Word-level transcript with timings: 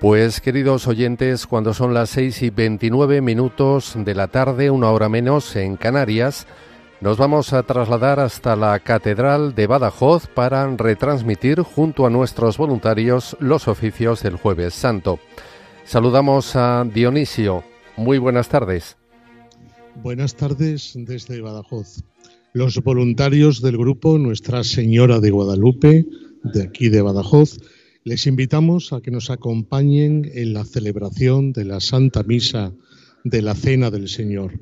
Pues 0.00 0.42
queridos 0.42 0.86
oyentes, 0.88 1.46
cuando 1.46 1.72
son 1.72 1.94
las 1.94 2.10
6 2.10 2.42
y 2.42 2.50
29 2.50 3.22
minutos 3.22 3.94
de 3.96 4.14
la 4.14 4.28
tarde, 4.28 4.70
una 4.70 4.90
hora 4.90 5.08
menos 5.08 5.56
en 5.56 5.76
Canarias, 5.76 6.46
nos 7.00 7.16
vamos 7.16 7.54
a 7.54 7.62
trasladar 7.62 8.20
hasta 8.20 8.56
la 8.56 8.78
Catedral 8.78 9.54
de 9.54 9.66
Badajoz 9.66 10.26
para 10.26 10.66
retransmitir 10.76 11.62
junto 11.62 12.04
a 12.04 12.10
nuestros 12.10 12.58
voluntarios 12.58 13.38
los 13.40 13.68
oficios 13.68 14.22
del 14.22 14.36
jueves 14.36 14.74
santo. 14.74 15.18
Saludamos 15.84 16.56
a 16.56 16.84
Dionisio. 16.84 17.64
Muy 17.96 18.18
buenas 18.18 18.50
tardes. 18.50 18.98
Buenas 20.02 20.36
tardes 20.36 20.92
desde 20.94 21.40
Badajoz. 21.40 22.04
Los 22.52 22.82
voluntarios 22.82 23.62
del 23.62 23.78
grupo 23.78 24.18
Nuestra 24.18 24.62
Señora 24.62 25.20
de 25.20 25.30
Guadalupe, 25.30 26.04
de 26.44 26.62
aquí 26.62 26.90
de 26.90 27.00
Badajoz, 27.00 27.58
les 28.06 28.28
invitamos 28.28 28.92
a 28.92 29.00
que 29.00 29.10
nos 29.10 29.30
acompañen 29.30 30.30
en 30.32 30.54
la 30.54 30.64
celebración 30.64 31.52
de 31.52 31.64
la 31.64 31.80
Santa 31.80 32.22
Misa 32.22 32.72
de 33.24 33.42
la 33.42 33.56
Cena 33.56 33.90
del 33.90 34.08
Señor. 34.08 34.60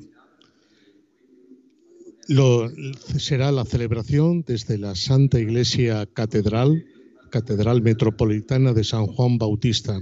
Será 3.19 3.51
la 3.51 3.63
celebración 3.65 4.43
desde 4.47 4.79
la 4.79 4.95
Santa 4.95 5.39
Iglesia 5.39 6.07
Catedral, 6.11 6.85
Catedral 7.29 7.83
Metropolitana 7.83 8.73
de 8.73 8.83
San 8.83 9.05
Juan 9.05 9.37
Bautista. 9.37 10.01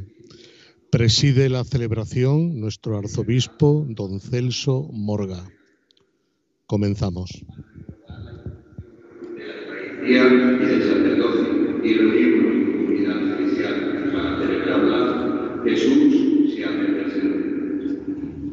Preside 0.89 1.49
la 1.49 1.65
celebración 1.65 2.61
nuestro 2.61 2.97
arzobispo, 2.97 3.85
don 3.89 4.21
Celso 4.21 4.87
Morga. 4.93 5.43
Comenzamos. 6.65 7.43
y 11.83 11.89
en 11.89 12.77
comunidad 12.77 13.33
eclesial 13.33 14.11
para 14.13 14.37
celebrarla, 14.39 15.52
Jesús 15.65 16.53
se 16.55 16.65
hace 16.65 16.83
presente. 16.83 17.43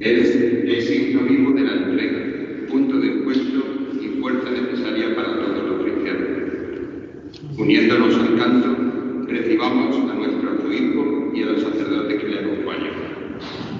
Es 0.01 0.37
el 0.37 0.83
signo 0.83 1.23
vivo 1.25 1.53
de 1.53 1.63
la 1.63 1.73
entrega, 1.73 2.67
punto 2.69 2.99
de 2.99 3.09
encuentro 3.09 3.63
y 4.01 4.21
fuerza 4.21 4.51
necesaria 4.51 5.15
para 5.17 5.35
todos 5.35 5.71
los 5.71 5.83
cristianos. 5.83 6.29
Uniéndonos 7.59 8.15
al 8.17 8.39
canto, 8.39 9.27
recibamos 9.27 10.11
a 10.11 10.15
nuestro 10.15 10.51
arzobispo 10.51 11.33
y 11.35 11.43
a 11.43 11.47
los 11.47 11.63
sacerdotes 11.63 12.23
que 12.23 12.29
le 12.29 12.39
acompañan. 12.39 13.80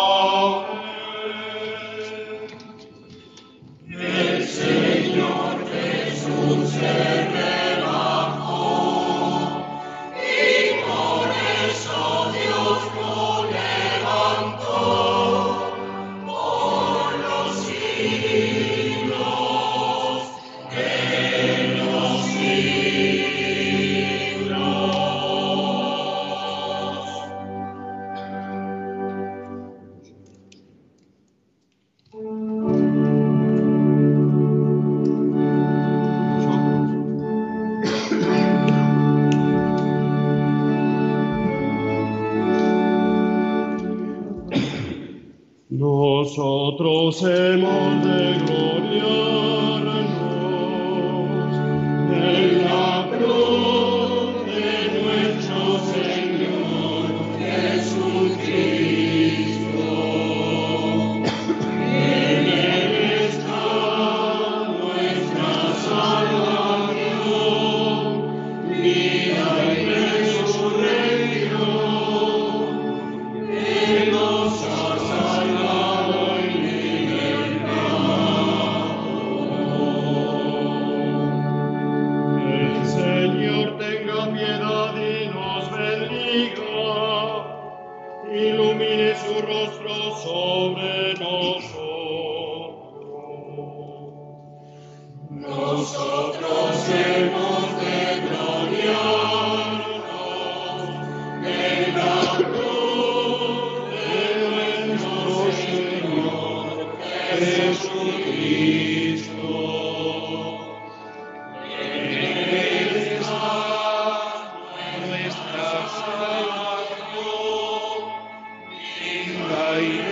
En 119.81 120.10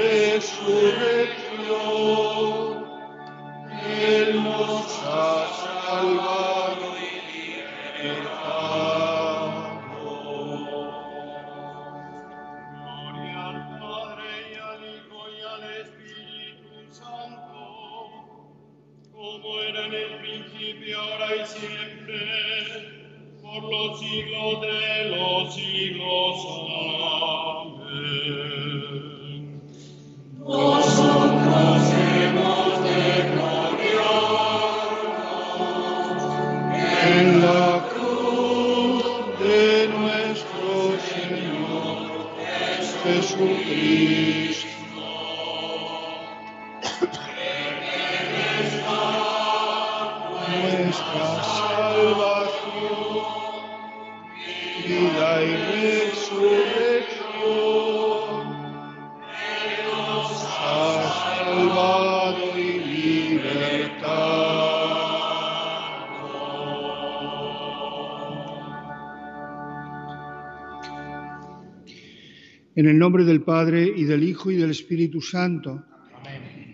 Padre 73.49 73.91
y 73.95 74.03
del 74.03 74.23
Hijo 74.23 74.51
y 74.51 74.57
del 74.57 74.69
Espíritu 74.69 75.21
Santo. 75.21 75.83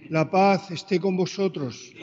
La 0.09 0.29
paz 0.29 0.71
esté 0.71 0.99
con 0.99 1.15
vosotros. 1.15 1.93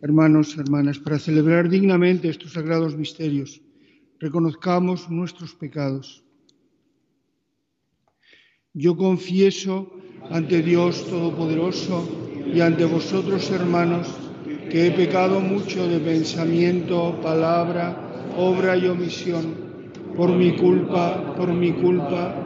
Hermanos, 0.00 0.56
hermanas, 0.56 1.00
para 1.00 1.18
celebrar 1.18 1.68
dignamente 1.68 2.28
estos 2.28 2.52
sagrados 2.52 2.96
misterios, 2.96 3.60
reconozcamos 4.20 5.10
nuestros 5.10 5.52
pecados. 5.56 6.22
Yo 8.72 8.96
confieso 8.96 9.90
ante 10.30 10.62
Dios 10.62 11.08
Todopoderoso 11.10 12.08
y 12.54 12.60
ante 12.60 12.84
vosotros, 12.84 13.50
hermanos, 13.50 14.06
que 14.70 14.86
he 14.86 14.90
pecado 14.92 15.40
mucho 15.40 15.88
de 15.88 15.98
pensamiento, 15.98 17.20
palabra, 17.20 18.30
obra 18.36 18.76
y 18.76 18.86
omisión 18.86 19.66
por 20.16 20.30
mi 20.30 20.56
culpa, 20.56 21.34
por 21.36 21.52
mi 21.52 21.72
culpa, 21.72 22.45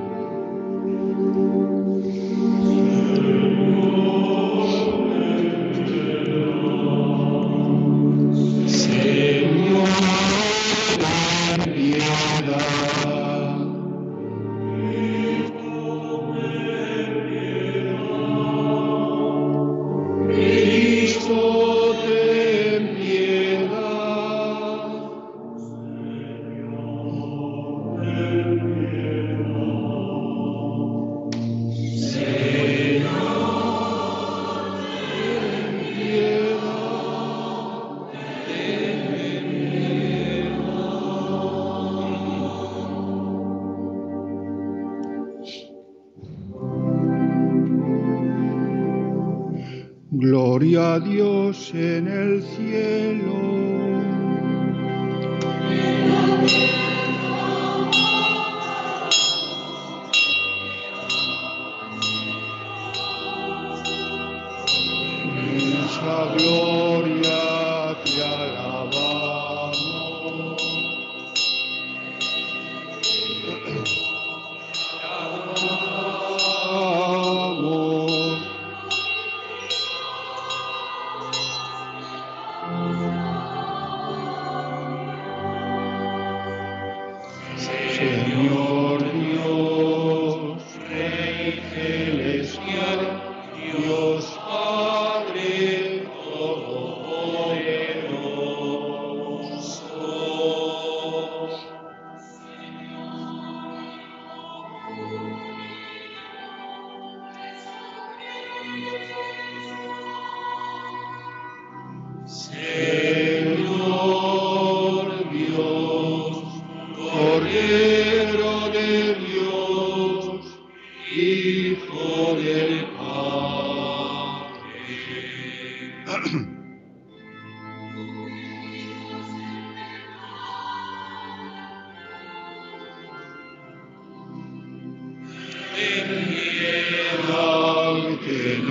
que 138.23 138.61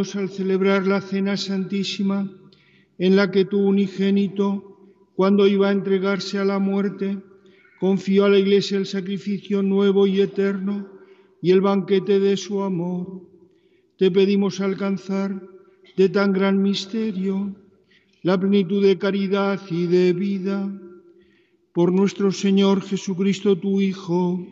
Al 0.00 0.30
celebrar 0.30 0.86
la 0.86 1.02
cena 1.02 1.36
santísima, 1.36 2.32
en 2.96 3.16
la 3.16 3.30
que 3.30 3.44
tu 3.44 3.58
unigénito, 3.58 4.48
cuando 5.14 5.46
iba 5.46 5.68
a 5.68 5.72
entregarse 5.72 6.38
a 6.38 6.44
la 6.46 6.58
muerte, 6.58 7.18
confió 7.78 8.24
a 8.24 8.30
la 8.30 8.38
Iglesia 8.38 8.78
el 8.78 8.86
sacrificio 8.86 9.62
nuevo 9.62 10.06
y 10.06 10.22
eterno 10.22 10.88
y 11.42 11.50
el 11.50 11.60
banquete 11.60 12.18
de 12.18 12.38
su 12.38 12.62
amor, 12.62 13.28
te 13.98 14.10
pedimos 14.10 14.62
alcanzar 14.62 15.46
de 15.98 16.08
tan 16.08 16.32
gran 16.32 16.62
misterio 16.62 17.54
la 18.22 18.40
plenitud 18.40 18.82
de 18.82 18.96
caridad 18.96 19.60
y 19.70 19.84
de 19.84 20.14
vida 20.14 20.66
por 21.74 21.92
nuestro 21.92 22.32
Señor 22.32 22.80
Jesucristo, 22.80 23.58
tu 23.58 23.82
Hijo, 23.82 24.46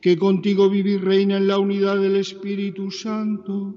que 0.00 0.18
contigo 0.18 0.68
vive 0.68 0.90
y 0.90 0.98
reina 0.98 1.36
en 1.36 1.46
la 1.46 1.60
unidad 1.60 2.00
del 2.00 2.16
Espíritu 2.16 2.90
Santo 2.90 3.76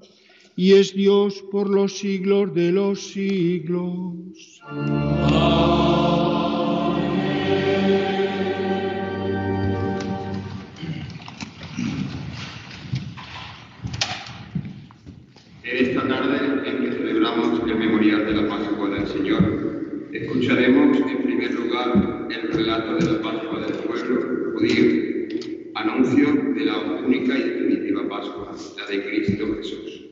y 0.56 0.74
es 0.74 0.94
Dios 0.94 1.44
por 1.52 1.70
los 1.70 1.98
siglos 1.98 2.54
de 2.54 2.72
los 2.72 3.02
siglos. 3.02 4.14
En 15.64 15.88
esta 15.88 16.08
tarde 16.08 16.70
en 16.70 16.84
que 16.84 16.92
celebramos 16.92 17.60
el 17.68 17.76
memorial 17.76 18.26
de 18.26 18.34
la 18.34 18.48
Pascua 18.48 18.90
del 18.90 19.08
Señor, 19.08 20.10
escucharemos 20.12 20.98
en 20.98 21.24
primer 21.24 21.54
lugar 21.54 22.28
el 22.30 22.54
relato 22.54 22.96
de 22.96 23.12
la 23.12 23.22
Pascua 23.22 23.60
del 23.62 23.74
pueblo 23.78 24.54
judío, 24.54 25.72
anuncio 25.74 26.54
de 26.54 26.66
la 26.66 26.80
única 26.80 27.40
y 27.40 27.42
definitiva 27.42 28.08
Pascua, 28.08 28.52
la 28.78 28.86
de 28.86 29.04
Cristo 29.04 29.48
Jesús. 29.56 30.03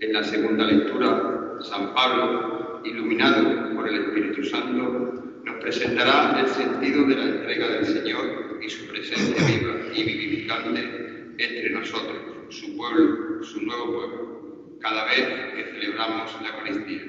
En 0.00 0.14
la 0.14 0.24
segunda 0.24 0.64
lectura, 0.64 1.58
San 1.60 1.92
Pablo, 1.92 2.80
iluminado 2.86 3.74
por 3.74 3.86
el 3.86 3.96
Espíritu 3.96 4.42
Santo, 4.44 5.42
nos 5.44 5.56
presentará 5.56 6.40
el 6.40 6.48
sentido 6.48 7.04
de 7.04 7.16
la 7.16 7.24
entrega 7.24 7.68
del 7.68 7.84
Señor 7.84 8.58
y 8.62 8.70
su 8.70 8.86
presencia 8.86 9.46
viva 9.46 9.74
y 9.94 10.02
vivificante 10.02 11.34
entre 11.36 11.70
nosotros, 11.70 12.16
su 12.48 12.74
pueblo, 12.78 13.44
su 13.44 13.60
nuevo 13.60 13.92
pueblo 13.92 14.78
cada 14.80 15.04
vez 15.04 15.28
que 15.54 15.64
celebramos 15.74 16.34
la 16.40 16.48
Eucaristía. 16.48 17.02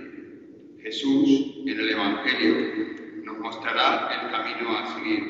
Jesús, 0.83 1.63
en 1.65 1.79
el 1.79 1.89
Evangelio, 1.91 3.23
nos 3.23 3.37
mostrará 3.39 4.09
el 4.21 4.31
camino 4.31 4.77
a 4.77 4.93
seguir. 4.95 5.23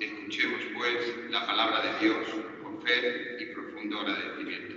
Escuchemos, 0.00 0.60
pues, 0.76 1.16
la 1.28 1.44
palabra 1.44 1.82
de 1.82 2.06
Dios 2.06 2.26
con 2.62 2.80
fe 2.82 3.36
y 3.40 3.46
profundo 3.52 3.98
agradecimiento. 3.98 4.69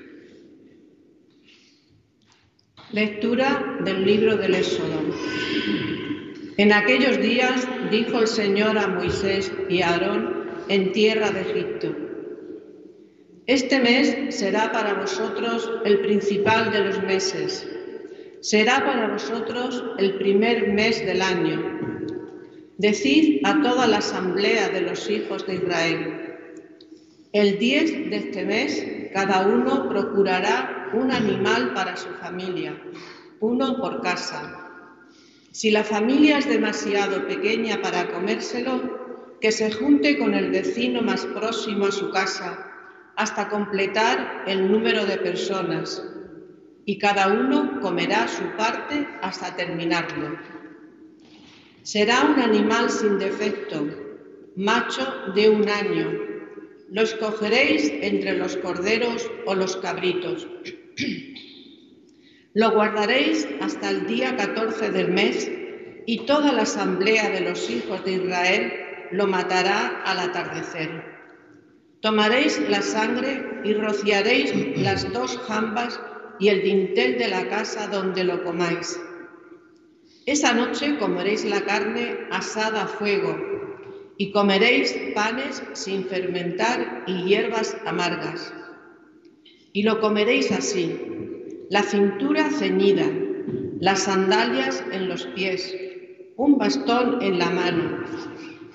Lectura 2.94 3.80
del 3.84 4.06
libro 4.06 4.38
del 4.38 4.54
Éxodo. 4.54 5.02
En 6.58 6.72
aquellos 6.72 7.20
días 7.20 7.68
dijo 7.90 8.20
el 8.20 8.28
Señor 8.28 8.78
a 8.78 8.88
Moisés 8.88 9.52
y 9.68 9.82
a 9.82 9.90
Aarón 9.90 10.46
en 10.70 10.92
tierra 10.92 11.32
de 11.32 11.42
Egipto. 11.42 11.96
Este 13.48 13.80
mes 13.80 14.36
será 14.36 14.72
para 14.72 14.94
vosotros 14.94 15.72
el 15.86 16.02
principal 16.02 16.72
de 16.72 16.86
los 16.86 17.02
meses. 17.02 17.68
Será 18.42 18.86
para 18.86 19.08
vosotros 19.08 19.84
el 19.98 20.14
primer 20.20 20.72
mes 20.72 21.04
del 21.04 21.24
año. 21.24 21.80
Decid 22.78 23.42
a 23.44 23.60
toda 23.64 23.88
la 23.88 23.98
asamblea 23.98 24.70
de 24.70 24.82
los 24.82 25.10
hijos 25.10 25.48
de 25.48 25.56
Israel. 25.56 26.36
El 27.32 27.58
10 27.58 28.12
de 28.12 28.16
este 28.18 28.46
mes 28.46 28.86
cada 29.12 29.48
uno 29.48 29.90
procurará 29.90 30.83
un 30.94 31.12
animal 31.12 31.74
para 31.74 31.98
su 31.98 32.10
familia, 32.22 32.76
uno 33.40 33.78
por 33.78 34.02
casa. 34.02 34.70
Si 35.52 35.72
la 35.72 35.84
familia 35.84 36.40
es 36.40 36.48
demasiado 36.48 37.28
pequeña 37.28 37.82
para 37.82 38.08
comérselo, 38.08 39.04
que 39.40 39.52
se 39.52 39.72
junte 39.72 40.18
con 40.18 40.34
el 40.34 40.52
vecino 40.52 41.02
más 41.02 41.26
próximo 41.26 41.88
a 41.88 41.92
su 41.92 42.10
casa 42.12 42.66
hasta 43.16 43.50
completar 43.50 44.46
el 44.48 44.72
número 44.72 45.06
de 45.06 45.18
personas 45.18 46.02
y 46.86 46.98
cada 46.98 47.28
uno 47.28 47.80
comerá 47.82 48.28
su 48.28 48.44
parte 48.58 49.08
hasta 49.22 49.56
terminarlo. 49.56 50.38
Será 51.82 52.22
un 52.22 52.40
animal 52.40 52.90
sin 52.90 53.20
defecto, 53.20 53.86
macho 54.56 55.34
de 55.36 55.50
un 55.50 55.68
año. 55.68 56.12
Lo 56.90 57.02
escogeréis 57.02 57.92
entre 58.02 58.38
los 58.38 58.56
corderos 58.58 59.30
o 59.46 59.56
los 59.56 59.76
cabritos. 59.78 60.48
Lo 62.54 62.72
guardaréis 62.72 63.48
hasta 63.62 63.90
el 63.90 64.06
día 64.06 64.36
14 64.36 64.92
del 64.92 65.10
mes 65.12 65.50
y 66.06 66.26
toda 66.26 66.52
la 66.52 66.64
asamblea 66.64 67.30
de 67.30 67.42
los 67.42 67.70
hijos 67.70 68.04
de 68.06 68.14
Israel 68.14 68.74
lo 69.12 69.28
matará 69.28 70.02
al 70.06 70.20
atardecer. 70.20 71.04
Tomaréis 72.02 72.60
la 72.70 72.82
sangre 72.82 73.62
y 73.64 73.74
rociaréis 73.74 74.54
las 74.78 75.12
dos 75.14 75.38
jambas 75.48 76.00
y 76.40 76.50
el 76.50 76.62
dintel 76.62 77.18
de 77.18 77.28
la 77.28 77.48
casa 77.48 77.88
donde 77.88 78.24
lo 78.24 78.44
comáis. 78.44 79.00
Esa 80.26 80.54
noche 80.54 80.98
comeréis 80.98 81.46
la 81.46 81.62
carne 81.62 82.28
asada 82.32 82.84
a 82.84 82.88
fuego 82.88 83.36
y 84.18 84.32
comeréis 84.32 84.96
panes 85.16 85.64
sin 85.74 86.06
fermentar 86.06 87.04
y 87.08 87.24
hierbas 87.24 87.76
amargas. 87.86 88.54
Y 89.74 89.82
lo 89.82 90.00
comeréis 90.00 90.52
así, 90.52 90.96
la 91.72 91.82
cintura 91.82 92.52
ceñida, 92.52 93.08
las 93.80 94.04
sandalias 94.04 94.84
en 94.92 95.10
los 95.10 95.26
pies, 95.26 95.76
un 96.38 96.60
bastón 96.60 97.24
en 97.24 97.40
la 97.40 97.50
mano. 97.50 98.04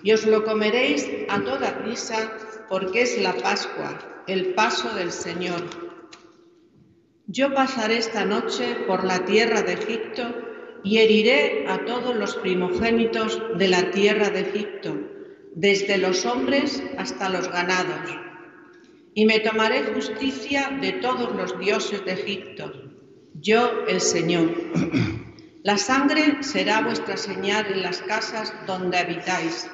Y 0.03 0.11
os 0.11 0.27
lo 0.27 0.45
comeréis 0.45 1.09
a 1.29 1.41
toda 1.41 1.79
prisa 1.85 2.33
porque 2.69 3.03
es 3.03 3.23
la 3.23 3.33
Pascua, 3.33 4.25
el 4.27 4.55
paso 4.55 4.93
del 4.97 5.13
Señor. 5.13 5.63
Yo 7.29 7.55
pasaré 7.55 7.99
esta 7.99 8.25
noche 8.25 8.75
por 8.89 9.05
la 9.05 9.25
tierra 9.25 9.63
de 9.63 9.75
Egipto 9.75 10.23
y 10.83 10.99
heriré 10.99 11.67
a 11.69 11.85
todos 11.85 12.17
los 12.17 12.35
primogénitos 12.37 13.41
de 13.57 13.69
la 13.69 13.93
tierra 13.93 14.31
de 14.31 14.41
Egipto, 14.41 14.97
desde 15.55 15.97
los 15.97 16.27
hombres 16.27 16.83
hasta 16.97 17.29
los 17.29 17.49
ganados. 17.53 18.28
Y 19.19 19.27
me 19.27 19.41
tomaré 19.41 19.83
justicia 19.83 20.79
de 20.81 20.93
todos 20.93 21.35
los 21.35 21.59
dioses 21.59 22.05
de 22.05 22.13
Egipto, 22.13 22.73
yo 23.35 23.85
el 23.89 24.01
Señor. 24.01 24.49
La 25.65 25.77
sangre 25.77 26.41
será 26.45 26.83
vuestra 26.83 27.17
señal 27.17 27.67
en 27.67 27.83
las 27.83 28.01
casas 28.03 28.55
donde 28.65 28.97
habitáis. 28.97 29.69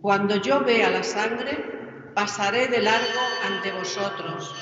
Cuando 0.00 0.36
yo 0.36 0.64
vea 0.64 0.88
la 0.88 1.02
sangre, 1.02 2.10
pasaré 2.14 2.68
de 2.68 2.80
largo 2.80 3.20
ante 3.46 3.72
vosotros. 3.72 4.54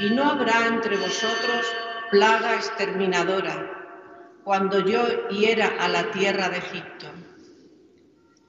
y 0.00 0.08
no 0.08 0.24
habrá 0.24 0.66
entre 0.66 0.96
vosotros 0.96 1.66
plaga 2.10 2.54
exterminadora, 2.54 4.40
cuando 4.42 4.80
yo 4.86 5.28
hiera 5.28 5.74
a 5.78 5.88
la 5.88 6.10
tierra 6.12 6.48
de 6.48 6.56
Egipto. 6.56 7.08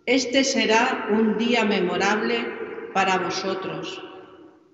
Este 0.06 0.46
será 0.46 1.10
un 1.12 1.38
día 1.38 1.66
memorable 1.66 2.48
para 2.94 3.18
vosotros. 3.18 4.06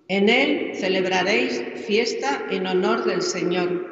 En 0.08 0.30
él 0.30 0.76
celebraréis 0.76 1.64
fiesta 1.88 2.46
en 2.52 2.68
honor 2.68 3.06
del 3.06 3.24
Señor. 3.24 3.90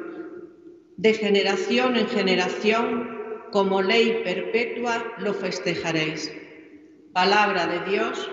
De 0.96 1.12
generación 1.12 1.96
en 1.96 2.06
generación, 2.06 3.18
como 3.50 3.82
ley 3.82 4.20
perpetua, 4.22 5.04
lo 5.18 5.34
festejaréis. 5.34 6.32
Palabra 7.12 7.66
de 7.66 7.90
Dios. 7.90 8.30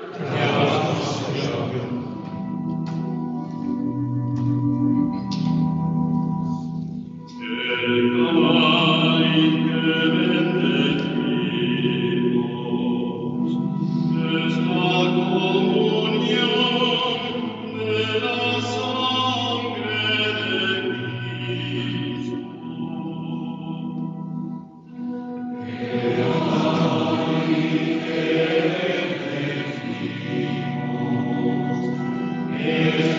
De 32.64 33.11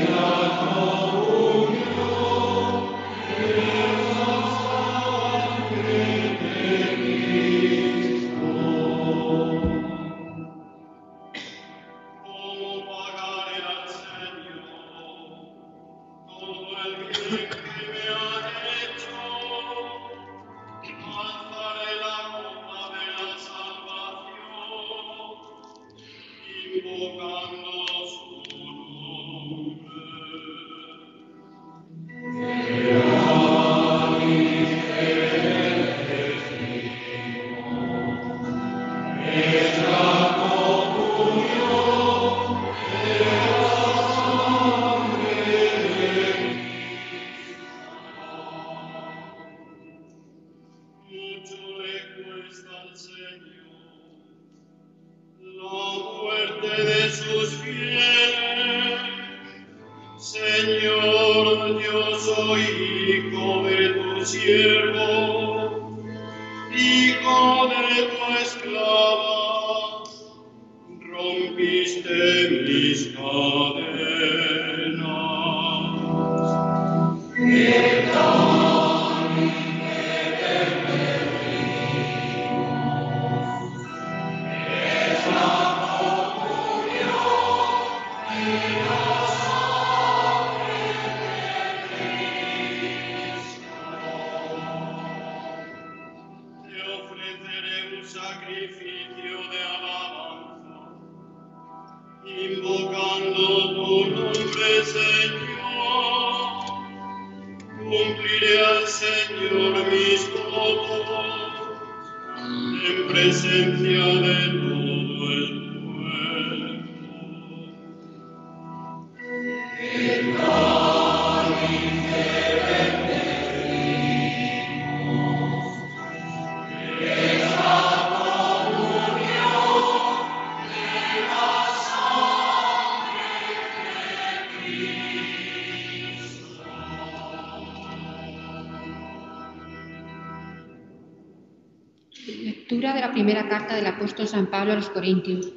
la 143.03 143.11
primera 143.11 143.49
carta 143.49 143.75
del 143.75 143.87
apóstol 143.87 144.29
San 144.29 144.47
Pablo 144.47 144.75
a 144.75 144.77
los 144.77 144.89
Corintios. 144.89 145.53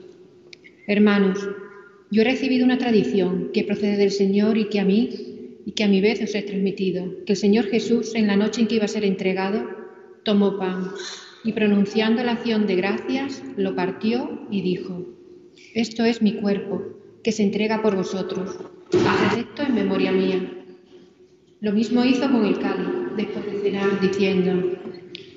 Hermanos, 0.87 1.47
yo 2.09 2.23
he 2.23 2.25
recibido 2.25 2.65
una 2.65 2.79
tradición 2.79 3.51
que 3.53 3.63
procede 3.63 3.97
del 3.97 4.09
Señor 4.09 4.57
y 4.57 4.67
que 4.69 4.79
a 4.79 4.83
mí 4.83 5.59
y 5.63 5.73
que 5.73 5.83
a 5.83 5.87
mi 5.87 6.01
vez 6.01 6.23
os 6.23 6.33
he 6.33 6.41
transmitido, 6.41 7.23
que 7.23 7.33
el 7.33 7.37
Señor 7.37 7.65
Jesús 7.65 8.15
en 8.15 8.25
la 8.25 8.35
noche 8.35 8.61
en 8.61 8.67
que 8.67 8.75
iba 8.77 8.85
a 8.85 8.87
ser 8.87 9.05
entregado 9.05 9.69
tomó 10.23 10.57
pan 10.57 10.89
y 11.43 11.51
pronunciando 11.51 12.23
la 12.23 12.31
acción 12.31 12.65
de 12.65 12.77
gracias 12.77 13.43
lo 13.57 13.75
partió 13.75 14.47
y 14.49 14.63
dijo, 14.63 15.05
esto 15.75 16.03
es 16.03 16.23
mi 16.23 16.37
cuerpo 16.37 16.81
que 17.23 17.31
se 17.31 17.43
entrega 17.43 17.83
por 17.83 17.95
vosotros, 17.95 18.57
haced 19.07 19.41
esto 19.41 19.61
en 19.61 19.75
memoria 19.75 20.11
mía. 20.11 20.51
Lo 21.61 21.73
mismo 21.73 22.03
hizo 22.05 22.21
con 22.21 22.43
el 22.43 22.57
cáliz 22.57 22.89
después 23.15 23.45
de 23.45 23.59
cenar 23.61 24.01
diciendo, 24.01 24.79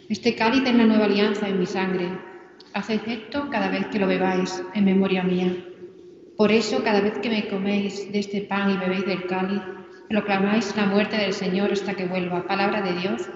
este 0.08 0.34
cáliz 0.34 0.62
es 0.64 0.74
la 0.74 0.84
nueva 0.84 1.04
alianza 1.04 1.48
en 1.48 1.58
mi 1.58 1.66
sangre. 1.66 2.08
Haced 2.72 3.00
esto 3.06 3.48
cada 3.50 3.68
vez 3.68 3.86
que 3.88 3.98
lo 3.98 4.06
bebáis, 4.06 4.62
en 4.74 4.84
memoria 4.86 5.22
mía. 5.22 5.54
Por 6.36 6.50
eso, 6.50 6.82
cada 6.82 7.00
vez 7.00 7.18
que 7.18 7.28
me 7.28 7.46
coméis 7.48 8.10
de 8.10 8.18
este 8.18 8.40
pan 8.40 8.70
y 8.70 8.76
bebéis 8.78 9.04
del 9.04 9.26
cáliz, 9.26 9.60
proclamáis 10.08 10.74
la 10.76 10.86
muerte 10.86 11.16
del 11.16 11.34
Señor 11.34 11.72
hasta 11.72 11.94
que 11.94 12.06
vuelva. 12.06 12.46
Palabra 12.46 12.80
de 12.80 12.92
Dios. 12.94 13.28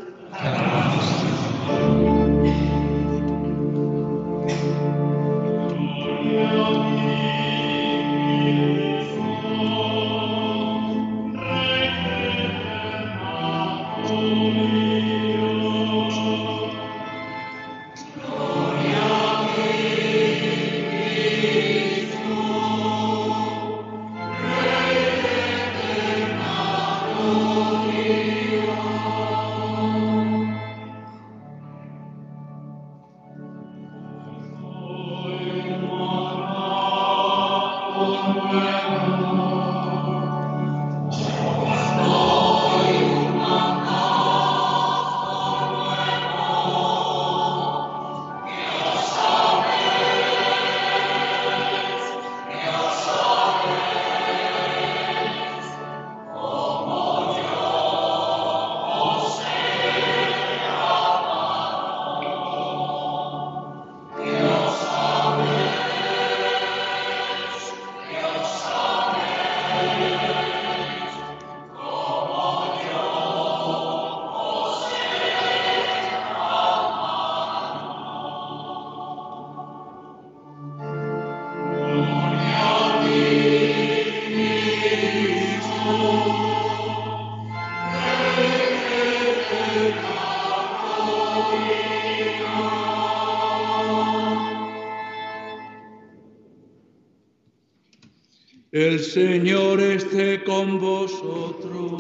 El 98.93 99.01
Señor 99.01 99.81
esté 99.81 100.45
con 100.45 100.79
vosotros. 100.79 101.93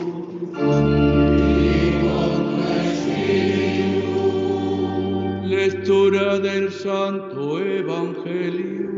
Lectura 5.43 6.39
del 6.39 6.71
Santo 6.71 7.59
Evangelio 7.61 8.91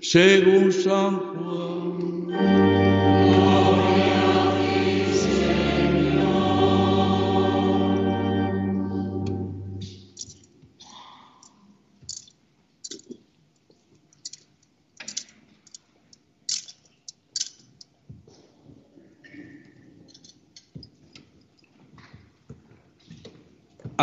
según 0.00 0.72
San 0.72 1.18
Juan. 1.20 1.37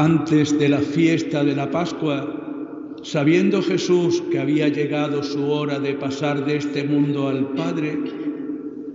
Antes 0.06 0.60
de 0.60 0.70
la 0.70 0.82
fiesta 0.82 1.44
de 1.44 1.56
la 1.56 1.72
Pascua, 1.72 2.96
sabiendo 3.02 3.60
Jesús 3.64 4.22
que 4.30 4.38
había 4.38 4.68
llegado 4.68 5.24
su 5.24 5.50
hora 5.50 5.80
de 5.80 5.96
pasar 5.96 6.46
de 6.46 6.58
este 6.58 6.84
mundo 6.84 7.28
al 7.28 7.54
Padre, 7.56 7.98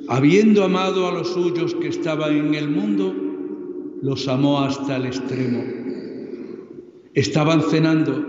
habiendo 0.07 0.62
amado 0.62 1.09
a 1.09 1.12
los 1.12 1.33
suyos 1.33 1.75
que 1.75 1.88
estaban 1.88 2.37
en 2.37 2.55
el 2.55 2.68
mundo, 2.70 3.12
los 4.01 4.29
amó 4.29 4.61
hasta 4.61 4.99
el 4.99 5.07
extremo. 5.07 5.64
Estaban 7.14 7.62
cenando. 7.62 8.25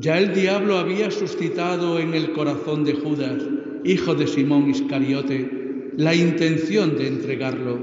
Ya 0.00 0.16
el 0.16 0.32
diablo 0.32 0.78
había 0.78 1.10
suscitado 1.10 1.98
en 1.98 2.14
el 2.14 2.32
corazón 2.32 2.82
de 2.82 2.94
Judas, 2.94 3.42
hijo 3.84 4.14
de 4.14 4.26
Simón 4.26 4.70
Iscariote, 4.70 5.92
la 5.98 6.14
intención 6.14 6.96
de 6.96 7.08
entregarlo. 7.08 7.78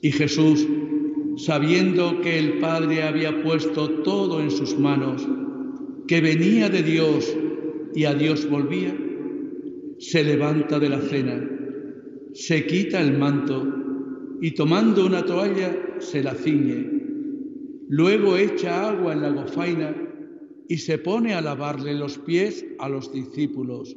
Y 0.00 0.12
Jesús, 0.12 0.66
sabiendo 1.36 2.20
que 2.22 2.38
el 2.38 2.58
Padre 2.58 3.02
había 3.02 3.42
puesto 3.42 4.02
todo 4.02 4.40
en 4.40 4.50
sus 4.50 4.78
manos, 4.78 5.26
que 6.08 6.20
venía 6.20 6.68
de 6.68 6.82
Dios 6.82 7.36
y 7.94 8.04
a 8.04 8.14
Dios 8.14 8.48
volvía, 8.48 8.96
se 9.98 10.24
levanta 10.24 10.78
de 10.78 10.88
la 10.88 11.00
cena, 11.00 11.48
se 12.32 12.66
quita 12.66 13.00
el 13.00 13.18
manto 13.18 13.66
y 14.40 14.52
tomando 14.52 15.06
una 15.06 15.24
toalla 15.24 15.76
se 15.98 16.22
la 16.22 16.34
ciñe. 16.34 16.90
Luego 17.88 18.36
echa 18.36 18.90
agua 18.90 19.12
en 19.12 19.22
la 19.22 19.30
gofaina 19.30 19.94
y 20.68 20.78
se 20.78 20.98
pone 20.98 21.34
a 21.34 21.40
lavarle 21.40 21.94
los 21.94 22.18
pies 22.18 22.66
a 22.78 22.88
los 22.88 23.12
discípulos, 23.12 23.96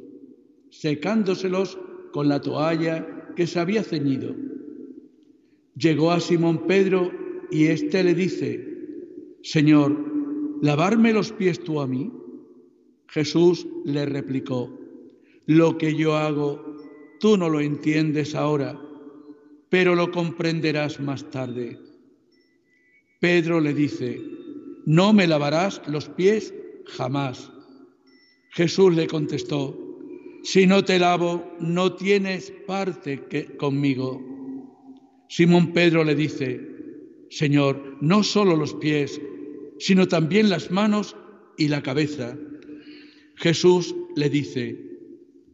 secándoselos 0.70 1.78
con 2.12 2.28
la 2.28 2.40
toalla 2.40 3.32
que 3.34 3.46
se 3.46 3.58
había 3.58 3.82
ceñido. 3.82 4.34
Llegó 5.76 6.12
a 6.12 6.20
Simón 6.20 6.66
Pedro 6.66 7.10
y 7.50 7.66
éste 7.66 8.04
le 8.04 8.14
dice, 8.14 8.66
Señor, 9.42 9.96
¿lavarme 10.62 11.12
los 11.12 11.32
pies 11.32 11.62
tú 11.62 11.80
a 11.80 11.86
mí? 11.86 12.12
Jesús 13.08 13.66
le 13.84 14.06
replicó, 14.06 14.70
lo 15.46 15.76
que 15.78 15.94
yo 15.94 16.16
hago, 16.16 16.76
tú 17.18 17.36
no 17.36 17.48
lo 17.48 17.60
entiendes 17.60 18.34
ahora, 18.34 18.80
pero 19.68 19.94
lo 19.94 20.10
comprenderás 20.10 21.00
más 21.00 21.28
tarde. 21.30 21.78
Pedro 23.20 23.60
le 23.60 23.74
dice, 23.74 24.20
no 24.86 25.12
me 25.12 25.26
lavarás 25.26 25.82
los 25.86 26.08
pies 26.08 26.54
jamás. 26.86 27.50
Jesús 28.50 28.94
le 28.94 29.06
contestó, 29.06 29.76
si 30.42 30.66
no 30.66 30.84
te 30.84 30.98
lavo, 30.98 31.56
no 31.60 31.94
tienes 31.94 32.52
parte 32.66 33.20
conmigo. 33.56 34.20
Simón 35.28 35.72
Pedro 35.72 36.02
le 36.02 36.14
dice, 36.14 36.69
Señor, 37.30 37.96
no 38.00 38.22
solo 38.24 38.56
los 38.56 38.74
pies, 38.74 39.20
sino 39.78 40.06
también 40.08 40.50
las 40.50 40.70
manos 40.70 41.16
y 41.56 41.68
la 41.68 41.82
cabeza. 41.82 42.36
Jesús 43.36 43.94
le 44.16 44.28
dice, 44.28 44.76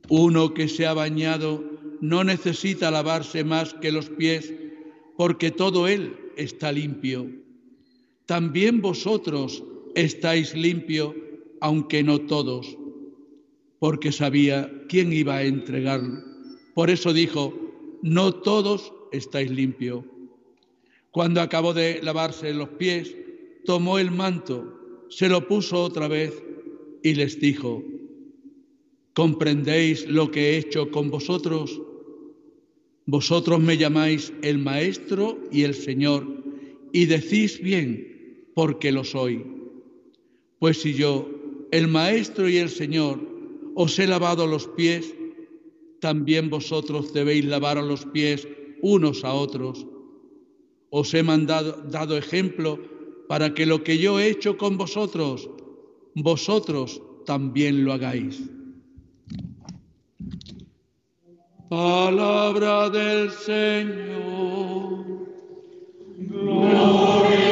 uno 0.09 0.55
que 0.55 0.69
se 0.69 0.87
ha 0.87 0.95
bañado 0.95 1.63
no 2.01 2.25
necesita 2.25 2.91
lavarse 2.91 3.45
más 3.45 3.75
que 3.75 3.93
los 3.93 4.09
pies, 4.09 4.53
porque 5.17 5.51
todo 5.51 5.87
él 5.87 6.17
está 6.37 6.73
limpio. 6.73 7.31
También 8.25 8.81
vosotros 8.81 9.63
estáis 9.95 10.55
limpio, 10.55 11.15
aunque 11.61 12.03
no 12.03 12.23
todos, 12.23 12.77
porque 13.79 14.13
sabía 14.13 14.73
quién 14.89 15.13
iba 15.13 15.37
a 15.37 15.45
entregarlo. 15.45 16.23
Por 16.75 16.91
eso 16.91 17.13
dijo, 17.13 17.55
no 18.03 18.33
todos 18.33 18.93
estáis 19.13 19.51
limpios. 19.51 20.05
Cuando 21.17 21.41
acabó 21.41 21.73
de 21.73 22.03
lavarse 22.03 22.53
los 22.53 22.69
pies, 22.69 23.17
tomó 23.65 23.99
el 23.99 24.11
manto, 24.11 25.07
se 25.09 25.31
lo 25.31 25.49
puso 25.49 25.83
otra 25.83 26.09
vez 26.09 26.43
y 27.03 27.15
les 27.15 27.41
dijo, 27.41 27.83
¿comprendéis 29.15 30.07
lo 30.11 30.31
que 30.31 30.51
he 30.51 30.59
hecho 30.59 30.91
con 30.91 31.09
vosotros? 31.09 31.81
Vosotros 33.07 33.61
me 33.61 33.79
llamáis 33.79 34.31
el 34.43 34.59
Maestro 34.59 35.39
y 35.51 35.63
el 35.63 35.73
Señor, 35.73 36.27
y 36.93 37.07
decís 37.07 37.63
bien, 37.63 38.51
porque 38.55 38.93
lo 38.93 39.03
soy. 39.03 39.43
Pues 40.59 40.83
si 40.83 40.93
yo, 40.93 41.31
el 41.71 41.89
Maestro 41.89 42.47
y 42.47 42.59
el 42.59 42.69
Señor, 42.69 43.27
os 43.75 43.99
he 43.99 44.07
lavado 44.07 44.47
los 44.47 44.69
pies, 44.69 45.15
también 45.99 46.51
vosotros 46.51 47.15
debéis 47.15 47.47
lavar 47.47 47.83
los 47.83 48.05
pies 48.05 48.47
unos 48.83 49.25
a 49.25 49.33
otros 49.33 49.87
os 50.91 51.13
he 51.15 51.23
mandado, 51.23 51.83
dado 51.91 52.17
ejemplo 52.17 52.79
para 53.29 53.55
que 53.55 53.67
lo 53.67 53.83
que 53.83 53.99
yo 53.99 54.21
he 54.21 54.29
hecho 54.29 54.57
con 54.57 54.77
vosotros, 54.77 55.51
vosotros 56.15 57.03
también 57.25 57.85
lo 57.85 57.93
hagáis. 57.93 58.43
Palabra 61.69 62.89
del 62.91 63.31
Señor. 63.31 65.05
Gloria 66.19 67.46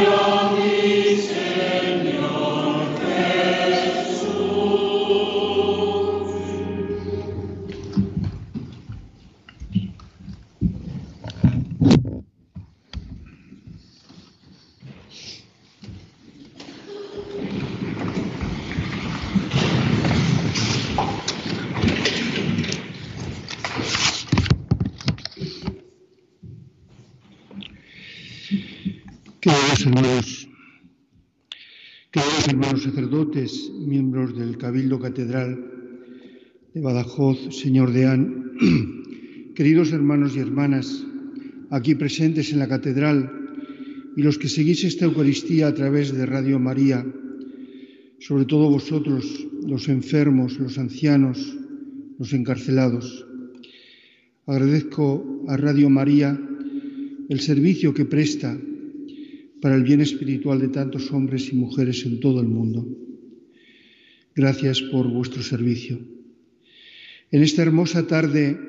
Queridos 29.44 29.85
hermanos, 29.85 30.48
queridos 32.11 32.48
hermanos 32.48 32.83
sacerdotes, 32.83 33.70
miembros 33.76 34.35
del 34.35 34.57
Cabildo 34.57 34.98
Catedral 34.98 35.52
de 36.72 36.80
Badajoz, 36.80 37.54
señor 37.54 37.92
Deán, 37.92 38.57
queridos 39.54 39.92
hermanos 39.92 40.35
y 40.35 40.38
hermanas, 40.38 41.04
aquí 41.68 41.94
presentes 41.94 42.54
en 42.54 42.59
la 42.59 42.68
catedral 42.68 43.30
y 44.16 44.22
los 44.22 44.38
que 44.38 44.48
seguís 44.48 44.83
esta 44.83 45.04
Eucaristía 45.04 45.68
a 45.68 45.74
través 45.74 46.14
de 46.14 46.24
Radio 46.24 46.59
María, 46.59 47.04
sobre 48.20 48.46
todo 48.46 48.70
vosotros, 48.70 49.46
los 49.61 49.90
enfermos, 49.90 50.59
los 50.59 50.78
ancianos, 50.78 51.54
los 52.18 52.33
encarcelados. 52.33 53.26
Agradezco 54.46 55.44
a 55.48 55.59
Radio 55.59 55.90
María 55.90 56.33
el 57.28 57.40
servicio 57.40 57.92
que 57.92 58.07
presta 58.07 58.57
para 59.64 59.77
el 59.77 59.83
bien 59.83 60.03
espiritual 60.03 60.61
de 60.61 60.68
tantos 60.68 61.11
hombres 61.11 61.50
y 61.50 61.57
mujeres 61.57 62.05
en 62.05 62.20
todo 62.20 62.42
el 62.42 62.48
mundo. 62.48 62.87
Gracias 64.37 64.83
por 64.83 65.11
vuestro 65.11 65.42
servicio. 65.42 65.98
En 67.31 67.42
esta 67.42 67.62
hermosa 67.62 68.07
tarde 68.07 68.61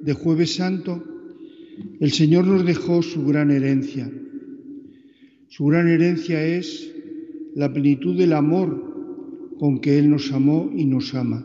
de 0.00 0.12
jueves 0.12 0.54
santo, 0.54 1.02
el 1.98 2.12
Señor 2.12 2.46
nos 2.46 2.64
dejó 2.64 3.02
su 3.02 3.26
gran 3.26 3.50
herencia. 3.50 4.08
Su 5.48 5.64
gran 5.66 5.88
herencia 5.88 6.40
es 6.46 6.94
la 7.56 7.72
plenitud 7.72 8.16
del 8.16 8.34
amor 8.34 9.56
con 9.58 9.80
que 9.80 9.98
Él 9.98 10.10
nos 10.10 10.30
amó 10.30 10.70
y 10.72 10.84
nos 10.84 11.12
ama. 11.12 11.44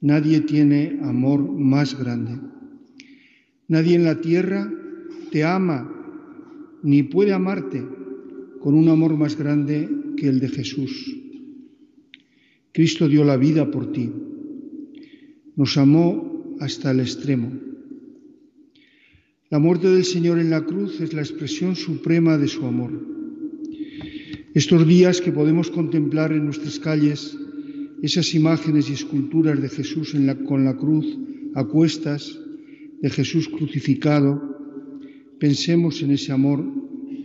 Nadie 0.00 0.42
tiene 0.42 1.00
amor 1.02 1.40
más 1.50 1.98
grande. 1.98 2.38
Nadie 3.66 3.96
en 3.96 4.04
la 4.04 4.20
tierra 4.20 4.72
te 5.32 5.42
ama 5.42 5.96
ni 6.82 7.02
puede 7.02 7.32
amarte 7.32 7.84
con 8.60 8.74
un 8.74 8.88
amor 8.88 9.16
más 9.16 9.36
grande 9.36 9.88
que 10.16 10.28
el 10.28 10.40
de 10.40 10.48
Jesús. 10.48 11.16
Cristo 12.72 13.08
dio 13.08 13.24
la 13.24 13.36
vida 13.36 13.70
por 13.70 13.92
ti. 13.92 14.10
Nos 15.56 15.76
amó 15.76 16.56
hasta 16.60 16.90
el 16.90 17.00
extremo. 17.00 17.52
La 19.50 19.58
muerte 19.58 19.88
del 19.88 20.04
Señor 20.04 20.38
en 20.38 20.50
la 20.50 20.64
cruz 20.64 21.00
es 21.00 21.12
la 21.14 21.22
expresión 21.22 21.74
suprema 21.74 22.36
de 22.36 22.48
su 22.48 22.66
amor. 22.66 22.92
Estos 24.54 24.86
días 24.86 25.20
que 25.20 25.32
podemos 25.32 25.70
contemplar 25.70 26.32
en 26.32 26.44
nuestras 26.44 26.78
calles 26.78 27.36
esas 28.02 28.34
imágenes 28.34 28.90
y 28.90 28.92
esculturas 28.92 29.60
de 29.60 29.68
Jesús 29.68 30.14
con 30.46 30.64
la 30.64 30.76
cruz 30.76 31.06
a 31.54 31.64
cuestas, 31.64 32.38
de 33.00 33.10
Jesús 33.10 33.48
crucificado, 33.48 34.57
pensemos 35.38 36.02
en 36.02 36.12
ese 36.12 36.32
amor 36.32 36.64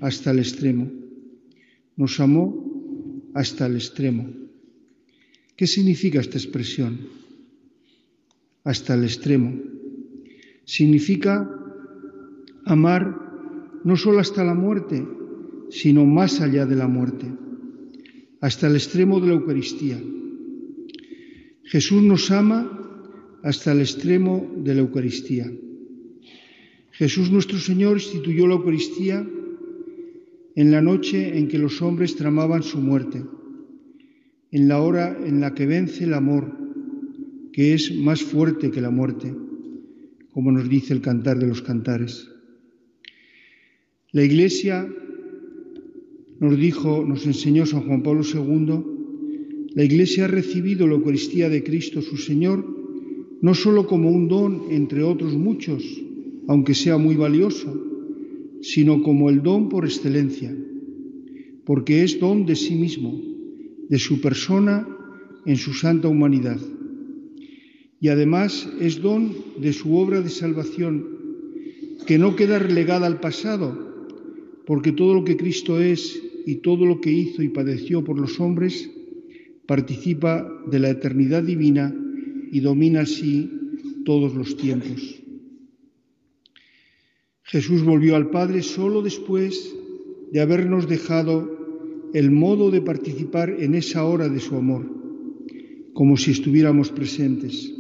hasta 0.02 0.32
el 0.32 0.40
extremo. 0.40 0.92
Nos 1.96 2.20
amó 2.20 3.32
hasta 3.34 3.66
el 3.66 3.76
extremo. 3.76 4.30
¿Qué 5.56 5.68
significa 5.68 6.20
esta 6.20 6.38
expresión? 6.38 7.00
Hasta 8.64 8.96
el 8.96 9.04
extremo. 9.04 9.60
Significa 10.66 11.50
amar 12.66 13.20
no 13.84 13.98
solo 13.98 14.20
hasta 14.20 14.44
la 14.44 14.54
muerte, 14.54 15.06
sino 15.70 16.06
más 16.06 16.40
allá 16.40 16.66
de 16.66 16.76
la 16.76 16.88
muerte, 16.88 17.32
hasta 18.40 18.68
el 18.68 18.76
extremo 18.76 19.20
de 19.20 19.28
la 19.28 19.34
Eucaristía. 19.34 20.02
Jesús 21.64 22.04
nos 22.04 22.32
ama 22.32 22.80
hasta 23.44 23.72
el 23.72 23.82
extremo 23.82 24.54
de 24.58 24.76
la 24.76 24.82
Eucaristía. 24.82 25.52
Jesús 26.94 27.32
nuestro 27.32 27.58
Señor 27.58 27.98
instituyó 27.98 28.46
la 28.46 28.54
Eucaristía 28.54 29.28
en 30.56 30.72
la 30.72 30.80
noche 30.80 31.40
en 31.40 31.48
que 31.48 31.58
los 31.58 31.82
hombres 31.82 32.16
tramaban 32.16 32.62
su 32.62 32.78
muerte, 32.78 33.24
en 34.52 34.68
la 34.68 34.80
hora 34.80 35.18
en 35.26 35.42
la 35.42 35.56
que 35.56 35.66
vence 35.66 36.04
el 36.04 36.14
amor, 36.14 36.56
que 37.52 37.74
es 37.74 37.96
más 37.96 38.22
fuerte 38.22 38.70
que 38.70 38.80
la 38.80 38.92
muerte, 38.92 39.34
como 40.32 40.52
nos 40.52 40.70
dice 40.70 40.94
el 40.94 41.02
cantar 41.02 41.40
de 41.40 41.48
los 41.48 41.64
cantares. 41.64 42.30
La 44.12 44.24
Iglesia 44.24 44.88
nos 46.40 46.58
dijo, 46.60 47.04
nos 47.08 47.26
enseñó 47.26 47.66
San 47.66 47.88
Juan 47.88 48.04
Pablo 48.04 48.22
II, 48.22 49.74
la 49.74 49.84
Iglesia 49.84 50.26
ha 50.26 50.28
recibido 50.28 50.86
la 50.86 50.94
Eucaristía 50.94 51.50
de 51.50 51.64
Cristo 51.64 52.04
su 52.04 52.18
Señor 52.18 52.64
no 53.42 53.56
solo 53.56 53.88
como 53.88 54.12
un 54.12 54.28
don 54.28 54.68
entre 54.70 55.02
otros 55.02 55.34
muchos, 55.34 56.03
aunque 56.48 56.74
sea 56.74 56.98
muy 56.98 57.16
valioso, 57.16 57.74
sino 58.62 59.04
como 59.04 59.30
el 59.30 59.42
don 59.42 59.70
por 59.70 59.86
excelencia, 59.86 60.56
porque 61.66 62.04
es 62.04 62.20
don 62.20 62.46
de 62.46 62.56
sí 62.56 62.76
mismo, 62.76 63.20
de 63.90 64.00
su 64.00 64.22
persona 64.22 64.88
en 65.46 65.58
su 65.58 65.74
santa 65.74 66.08
humanidad. 66.08 66.60
Y 68.00 68.10
además 68.10 68.70
es 68.80 69.02
don 69.02 69.34
de 69.60 69.74
su 69.74 69.96
obra 69.96 70.22
de 70.22 70.30
salvación, 70.30 71.08
que 72.06 72.18
no 72.18 72.36
queda 72.36 72.60
relegada 72.60 73.08
al 73.08 73.20
pasado, 73.20 73.94
porque 74.66 74.92
todo 74.92 75.14
lo 75.14 75.24
que 75.24 75.38
Cristo 75.38 75.80
es 75.80 76.22
y 76.46 76.56
todo 76.56 76.86
lo 76.86 77.00
que 77.00 77.12
hizo 77.12 77.44
y 77.44 77.50
padeció 77.50 78.04
por 78.04 78.20
los 78.20 78.40
hombres 78.40 78.90
participa 79.66 80.48
de 80.70 80.80
la 80.80 80.90
eternidad 80.90 81.44
divina 81.44 81.96
y 82.52 82.60
domina 82.60 83.02
así 83.02 83.50
todos 84.06 84.36
los 84.36 84.58
tiempos. 84.58 85.23
Jesús 87.54 87.84
volvió 87.84 88.16
al 88.16 88.32
Padre 88.32 88.64
solo 88.64 89.04
después 89.04 89.76
de 90.32 90.42
habernos 90.42 90.90
dejado 90.90 92.10
el 92.12 92.32
modo 92.32 92.72
de 92.72 92.82
participar 92.82 93.58
en 93.60 93.76
esa 93.76 94.06
hora 94.06 94.28
de 94.28 94.40
su 94.40 94.56
amor, 94.56 94.90
como 95.94 96.18
si 96.18 96.32
estuviéramos 96.32 96.90
presentes. 96.90 97.72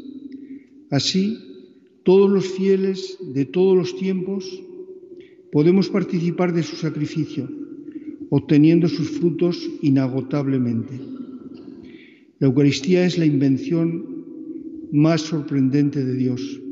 Así, 0.91 1.39
todos 2.03 2.29
los 2.29 2.49
fieles 2.49 3.17
de 3.33 3.45
todos 3.45 3.75
los 3.75 3.95
tiempos 3.97 4.61
podemos 5.51 5.89
participar 5.89 6.53
de 6.53 6.61
su 6.61 6.75
sacrificio, 6.75 7.49
obteniendo 8.29 8.87
sus 8.87 9.09
frutos 9.09 9.67
inagotablemente. 9.81 10.99
La 12.37 12.45
Eucaristía 12.45 13.07
es 13.07 13.17
la 13.17 13.25
invención 13.25 14.05
más 14.91 15.21
sorprendente 15.21 16.05
de 16.05 16.13
Dios. 16.13 16.62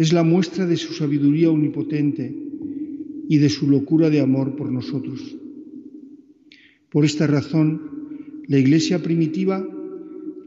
Es 0.00 0.14
la 0.14 0.22
muestra 0.22 0.64
de 0.64 0.78
su 0.78 0.94
sabiduría 0.94 1.50
omnipotente 1.50 2.34
y 3.28 3.36
de 3.36 3.50
su 3.50 3.68
locura 3.68 4.08
de 4.08 4.20
amor 4.20 4.56
por 4.56 4.72
nosotros. 4.72 5.36
Por 6.88 7.04
esta 7.04 7.26
razón, 7.26 8.40
la 8.48 8.58
iglesia 8.58 9.02
primitiva 9.02 9.62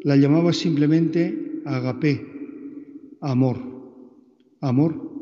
la 0.01 0.17
llamaba 0.17 0.53
simplemente 0.53 1.61
agape, 1.65 2.25
amor, 3.21 3.59
amor. 4.59 5.13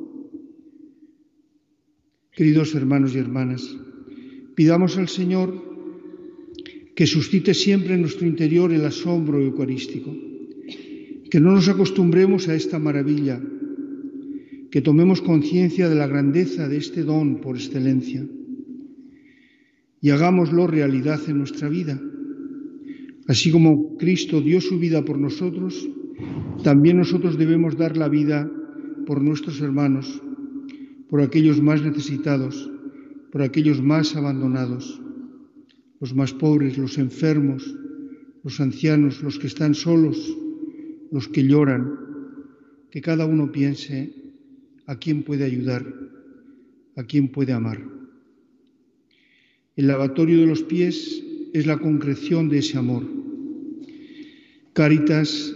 Queridos 2.32 2.74
hermanos 2.74 3.14
y 3.14 3.18
hermanas, 3.18 3.78
pidamos 4.56 4.98
al 4.98 5.10
Señor 5.10 5.62
que 6.96 7.06
suscite 7.06 7.54
siempre 7.54 7.96
en 7.96 8.00
nuestro 8.00 8.26
interior 8.26 8.72
el 8.72 8.86
asombro 8.86 9.42
eucarístico 9.42 10.16
que 11.30 11.40
no 11.42 11.52
nos 11.52 11.68
acostumbremos 11.68 12.48
a 12.48 12.56
esta 12.56 12.78
maravilla, 12.78 13.42
que 14.72 14.82
tomemos 14.82 15.22
conciencia 15.22 15.90
de 15.90 15.96
la 15.96 16.08
grandeza 16.08 16.70
de 16.70 16.78
este 16.78 17.04
don 17.04 17.42
por 17.42 17.58
excelencia 17.58 18.26
y 20.00 20.10
hagámoslo 20.10 20.66
realidad 20.66 21.20
en 21.28 21.40
nuestra 21.40 21.68
vida. 21.68 22.02
Así 23.28 23.52
como 23.52 23.98
Cristo 23.98 24.42
dio 24.42 24.62
su 24.62 24.80
vida 24.80 25.04
por 25.04 25.20
nosotros, 25.20 25.88
también 26.64 26.98
nosotros 26.98 27.38
debemos 27.38 27.78
dar 27.78 27.98
la 27.98 28.08
vida 28.08 28.50
por 29.06 29.22
nuestros 29.22 29.60
hermanos, 29.60 30.22
por 31.10 31.22
aquellos 31.22 31.62
más 31.62 31.84
necesitados, 31.84 32.72
por 33.32 33.42
aquellos 33.42 33.82
más 33.82 34.16
abandonados, 34.16 35.02
los 36.00 36.16
más 36.16 36.34
pobres, 36.34 36.78
los 36.78 36.98
enfermos, 36.98 37.76
los 38.44 38.60
ancianos, 38.62 39.22
los 39.22 39.38
que 39.38 39.48
están 39.48 39.76
solos, 39.76 40.36
los 41.12 41.28
que 41.28 41.44
lloran, 41.44 41.94
que 42.90 43.02
cada 43.02 43.26
uno 43.26 43.52
piense 43.52 44.21
a 44.92 44.98
quién 44.98 45.24
puede 45.24 45.46
ayudar, 45.46 45.88
a 46.98 47.04
quién 47.06 47.30
puede 47.30 47.54
amar. 47.54 47.82
El 49.78 49.88
lavatorio 49.88 50.42
de 50.42 50.48
los 50.48 50.64
pies 50.64 51.24
es 51.54 51.66
la 51.66 51.78
concreción 51.78 52.50
de 52.50 52.58
ese 52.58 52.78
amor. 52.78 53.08
Caritas 54.74 55.56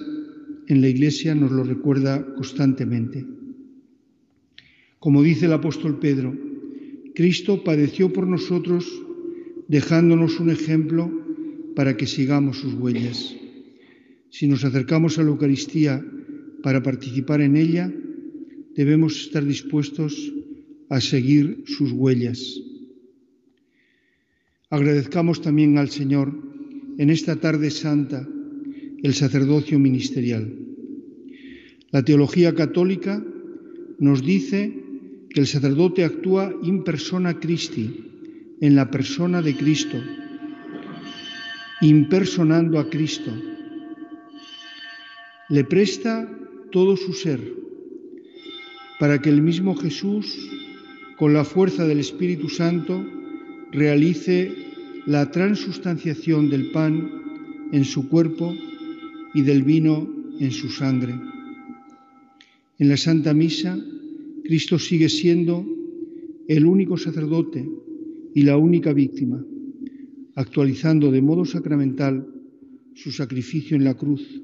en 0.68 0.80
la 0.80 0.88
Iglesia 0.88 1.36
nos 1.36 1.52
lo 1.52 1.66
recuerda 1.66 2.26
constantemente. 2.36 3.26
Como 5.00 5.22
dice 5.22 5.48
el 5.48 5.54
apóstol 5.54 6.00
Pedro, 6.00 6.34
Cristo 7.14 7.62
padeció 7.62 8.14
por 8.14 8.28
nosotros 8.28 8.90
dejándonos 9.68 10.40
un 10.40 10.50
ejemplo 10.50 11.12
para 11.76 11.98
que 11.98 12.08
sigamos 12.08 12.60
sus 12.60 12.74
huellas. 12.76 13.36
Si 14.30 14.48
nos 14.48 14.64
acercamos 14.64 15.20
a 15.20 15.24
la 15.24 15.30
Eucaristía 15.30 16.06
para 16.64 16.82
participar 16.82 17.42
en 17.42 17.58
ella, 17.58 17.92
debemos 18.76 19.20
estar 19.20 19.46
dispuestos 19.46 20.32
a 20.90 21.02
seguir 21.02 21.64
sus 21.66 21.92
huellas. 21.92 22.62
Agradezcamos 24.70 25.42
también 25.42 25.78
al 25.78 25.90
Señor 25.90 26.34
en 26.98 27.10
esta 27.10 27.38
tarde 27.38 27.72
santa 27.72 28.28
el 29.04 29.14
sacerdocio 29.14 29.80
ministerial. 29.80 30.54
La 31.92 32.04
teología 32.04 32.54
católica 32.54 33.24
nos 34.00 34.24
dice 34.24 34.84
que 35.30 35.40
el 35.40 35.48
sacerdote 35.48 36.04
actúa 36.04 36.54
in 36.64 36.84
persona 36.84 37.40
Christi, 37.40 38.04
en 38.62 38.76
la 38.76 38.90
persona 38.90 39.42
de 39.42 39.56
Cristo, 39.56 39.98
impersonando 41.82 42.80
a 42.80 42.90
Cristo 42.90 43.32
le 45.50 45.64
presta 45.64 46.28
todo 46.72 46.98
su 46.98 47.14
ser 47.14 47.65
para 49.00 49.22
que 49.22 49.30
el 49.30 49.42
mismo 49.42 49.76
Jesús, 49.76 50.50
con 51.18 51.34
la 51.34 51.44
fuerza 51.44 51.86
del 51.86 52.00
Espíritu 52.00 52.50
Santo, 52.50 53.06
realice 53.72 54.52
la 55.06 55.32
transustanciación 55.32 56.50
del 56.50 56.72
pan 56.72 57.12
en 57.72 57.86
su 57.86 58.08
cuerpo 58.08 58.54
y 59.34 59.42
del 59.42 59.64
vino 59.64 60.10
en 60.40 60.52
su 60.52 60.70
sangre. 60.70 61.14
En 62.80 62.90
la 62.90 62.98
Santa 62.98 63.34
Misa, 63.34 63.78
Cristo 64.44 64.80
sigue 64.80 65.10
siendo 65.10 65.66
el 66.48 66.66
único 66.66 66.98
sacerdote 66.98 67.68
y 68.34 68.42
la 68.44 68.58
única 68.58 68.94
víctima, 68.94 69.44
actualizando 70.36 71.12
de 71.12 71.22
modo 71.22 71.46
sacramental 71.46 72.28
su 72.94 73.12
sacrificio 73.12 73.76
en 73.76 73.84
la 73.84 73.96
cruz 73.96 74.42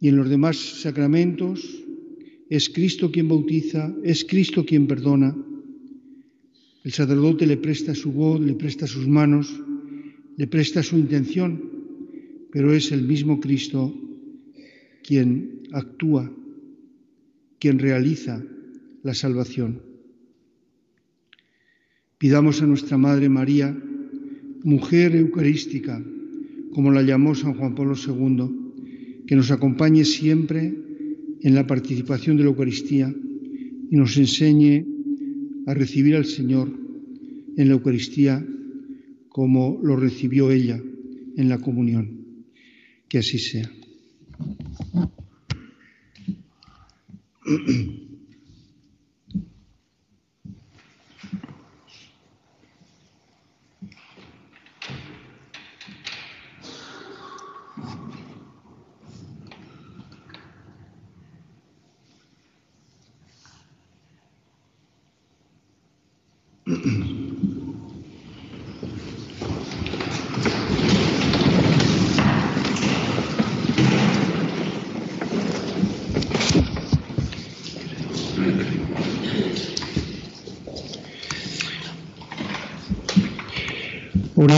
y 0.00 0.08
en 0.08 0.16
los 0.16 0.28
demás 0.28 0.56
sacramentos 0.56 1.79
es 2.50 2.68
Cristo 2.68 3.12
quien 3.12 3.28
bautiza, 3.28 3.94
es 4.02 4.24
Cristo 4.24 4.66
quien 4.66 4.88
perdona. 4.88 5.36
El 6.82 6.92
sacerdote 6.92 7.46
le 7.46 7.56
presta 7.56 7.94
su 7.94 8.10
voz, 8.10 8.40
le 8.40 8.54
presta 8.54 8.88
sus 8.88 9.06
manos, 9.06 9.62
le 10.36 10.46
presta 10.48 10.82
su 10.82 10.98
intención, 10.98 11.62
pero 12.50 12.72
es 12.74 12.90
el 12.90 13.02
mismo 13.02 13.38
Cristo 13.38 13.94
quien 15.04 15.62
actúa 15.70 16.30
quien 17.60 17.78
realiza 17.78 18.42
la 19.04 19.14
salvación. 19.14 19.82
Pidamos 22.18 22.62
a 22.62 22.66
nuestra 22.66 22.98
Madre 22.98 23.28
María, 23.28 23.80
mujer 24.64 25.14
eucarística, 25.14 26.02
como 26.72 26.90
la 26.90 27.02
llamó 27.02 27.36
San 27.36 27.54
Juan 27.54 27.76
Pablo 27.76 27.94
II, 27.94 29.24
que 29.28 29.36
nos 29.36 29.52
acompañe 29.52 30.04
siempre 30.04 30.89
en 31.42 31.54
la 31.54 31.66
participación 31.66 32.36
de 32.36 32.44
la 32.44 32.50
Eucaristía 32.50 33.12
y 33.90 33.96
nos 33.96 34.16
enseñe 34.16 34.86
a 35.66 35.74
recibir 35.74 36.16
al 36.16 36.24
Señor 36.24 36.70
en 37.56 37.68
la 37.68 37.74
Eucaristía 37.74 38.44
como 39.28 39.80
lo 39.82 39.96
recibió 39.96 40.50
ella 40.50 40.80
en 41.36 41.48
la 41.48 41.58
comunión. 41.58 42.20
Que 43.08 43.18
así 43.18 43.38
sea. 43.38 43.70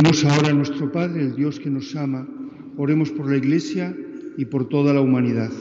Oremos 0.03 0.25
ahora 0.25 0.49
a 0.49 0.53
nuestro 0.53 0.91
Padre, 0.91 1.23
el 1.23 1.37
Dios 1.37 1.61
que 1.61 1.71
nos 1.71 1.95
ama. 1.95 2.27
Oremos 2.77 3.13
por 3.13 3.31
la 3.31 3.37
Iglesia 3.37 3.97
y 4.37 4.47
por 4.47 4.69
toda 4.69 4.93
la 4.93 5.01
humanidad. 5.01 5.53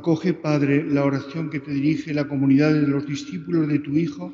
Acoge, 0.00 0.32
Padre, 0.32 0.82
la 0.84 1.04
oración 1.04 1.50
que 1.50 1.60
te 1.60 1.72
dirige 1.72 2.14
la 2.14 2.26
comunidad 2.26 2.72
de 2.72 2.86
los 2.86 3.06
discípulos 3.06 3.68
de 3.68 3.80
tu 3.80 3.96
Hijo, 3.98 4.32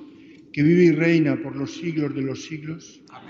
que 0.52 0.62
vive 0.62 0.84
y 0.84 0.92
reina 0.92 1.42
por 1.42 1.56
los 1.56 1.74
siglos 1.74 2.14
de 2.14 2.22
los 2.22 2.44
siglos. 2.44 3.02
Amén. 3.10 3.25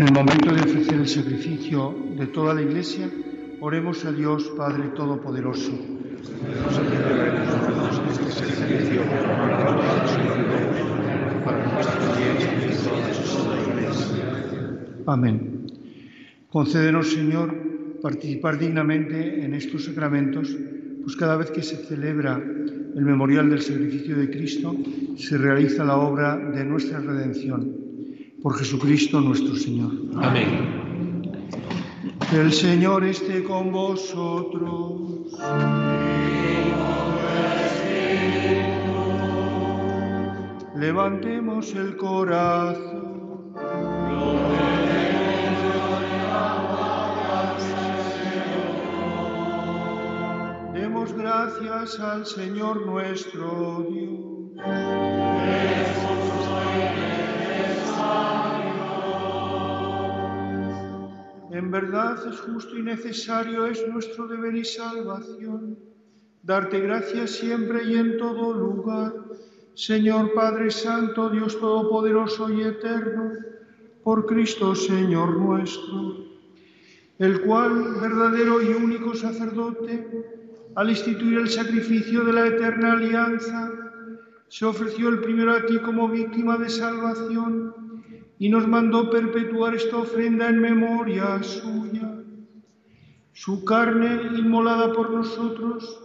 En 0.00 0.06
el 0.06 0.14
momento 0.14 0.54
de 0.54 0.62
ofrecer 0.62 0.94
el 0.94 1.06
sacrificio 1.06 1.94
de 2.16 2.26
toda 2.28 2.54
la 2.54 2.62
Iglesia, 2.62 3.06
oremos 3.60 4.02
a 4.06 4.12
Dios 4.12 4.50
Padre 4.56 4.84
Todopoderoso. 4.96 5.72
Amén. 15.04 15.66
Concédenos, 16.48 17.12
Señor, 17.12 17.54
participar 18.00 18.58
dignamente 18.58 19.44
en 19.44 19.52
estos 19.52 19.84
sacramentos, 19.84 20.56
pues 21.02 21.14
cada 21.14 21.36
vez 21.36 21.50
que 21.50 21.62
se 21.62 21.76
celebra 21.76 22.42
el 22.96 23.04
memorial 23.04 23.50
del 23.50 23.60
sacrificio 23.60 24.16
de 24.16 24.30
Cristo, 24.30 24.74
se 25.18 25.36
realiza 25.36 25.84
la 25.84 25.98
obra 25.98 26.38
de 26.38 26.64
nuestra 26.64 27.00
redención 27.00 27.79
por 28.42 28.56
Jesucristo 28.58 29.20
nuestro 29.20 29.54
Señor. 29.56 29.92
Amén. 30.22 31.22
El 32.32 32.52
Señor 32.52 33.04
esté 33.04 33.42
con 33.44 33.72
vosotros. 33.72 35.32
Levantemos 40.76 41.74
el 41.74 41.96
corazón. 41.96 43.00
Demos 50.72 51.12
gracias 51.12 52.00
al 52.00 52.24
Señor 52.24 52.86
nuestro 52.86 53.86
Dios. 53.90 54.30
En 61.50 61.68
verdad 61.72 62.16
es 62.28 62.38
justo 62.40 62.78
y 62.78 62.82
necesario, 62.82 63.66
es 63.66 63.84
nuestro 63.88 64.28
deber 64.28 64.54
y 64.54 64.64
salvación, 64.64 65.76
darte 66.44 66.78
gracias 66.78 67.32
siempre 67.32 67.82
y 67.84 67.96
en 67.96 68.18
todo 68.18 68.54
lugar, 68.54 69.12
Señor 69.74 70.32
Padre 70.32 70.70
Santo, 70.70 71.28
Dios 71.28 71.58
Todopoderoso 71.58 72.52
y 72.52 72.62
Eterno, 72.62 73.32
por 74.04 74.26
Cristo 74.26 74.76
Señor 74.76 75.38
nuestro, 75.38 76.24
el 77.18 77.40
cual, 77.40 77.96
verdadero 78.00 78.62
y 78.62 78.68
único 78.68 79.14
sacerdote, 79.16 80.06
al 80.76 80.88
instituir 80.88 81.38
el 81.38 81.48
sacrificio 81.48 82.22
de 82.22 82.32
la 82.32 82.46
eterna 82.46 82.92
alianza, 82.92 83.72
se 84.46 84.66
ofreció 84.66 85.08
el 85.08 85.18
primero 85.18 85.52
a 85.52 85.66
ti 85.66 85.78
como 85.78 86.08
víctima 86.08 86.56
de 86.58 86.68
salvación 86.68 87.89
y 88.40 88.48
nos 88.48 88.66
mandó 88.66 89.10
perpetuar 89.10 89.74
esta 89.74 89.98
ofrenda 89.98 90.48
en 90.48 90.60
memoria 90.60 91.42
suya. 91.42 92.10
Su 93.34 93.66
carne 93.66 94.30
inmolada 94.34 94.94
por 94.94 95.10
nosotros 95.10 96.02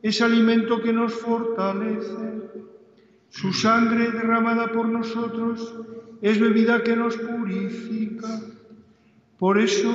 es 0.00 0.22
alimento 0.22 0.80
que 0.80 0.92
nos 0.92 1.12
fortalece. 1.12 2.40
Su 3.30 3.52
sangre 3.52 4.12
derramada 4.12 4.70
por 4.70 4.88
nosotros 4.88 5.74
es 6.20 6.38
bebida 6.38 6.84
que 6.84 6.94
nos 6.94 7.16
purifica. 7.16 8.28
Por 9.36 9.58
eso, 9.58 9.92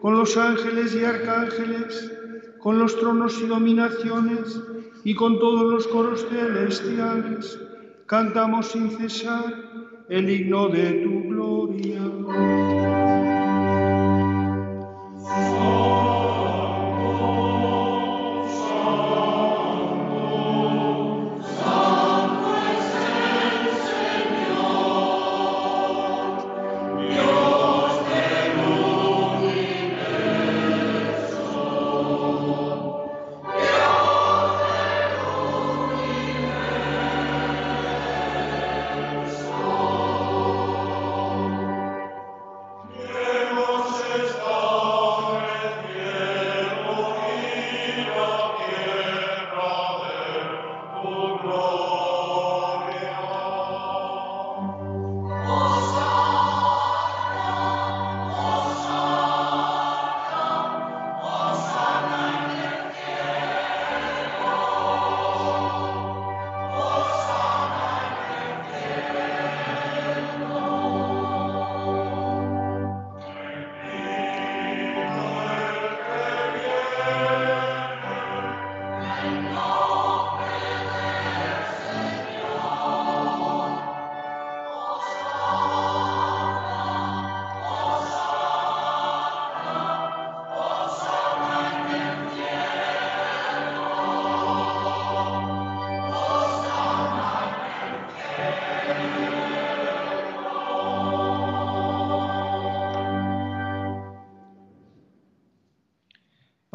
con 0.00 0.18
los 0.18 0.36
ángeles 0.36 0.92
y 0.96 1.04
arcángeles, 1.04 2.12
con 2.58 2.80
los 2.80 2.98
tronos 2.98 3.40
y 3.40 3.46
dominaciones 3.46 4.60
y 5.04 5.14
con 5.14 5.38
todos 5.38 5.72
los 5.72 5.86
coros 5.86 6.26
celestiales, 6.28 7.60
cantamos 8.06 8.72
sin 8.72 8.90
cesar 8.90 9.71
el 10.12 10.28
himno 10.28 10.68
de 10.68 10.92
tu 11.02 11.22
gloria. 11.22 12.02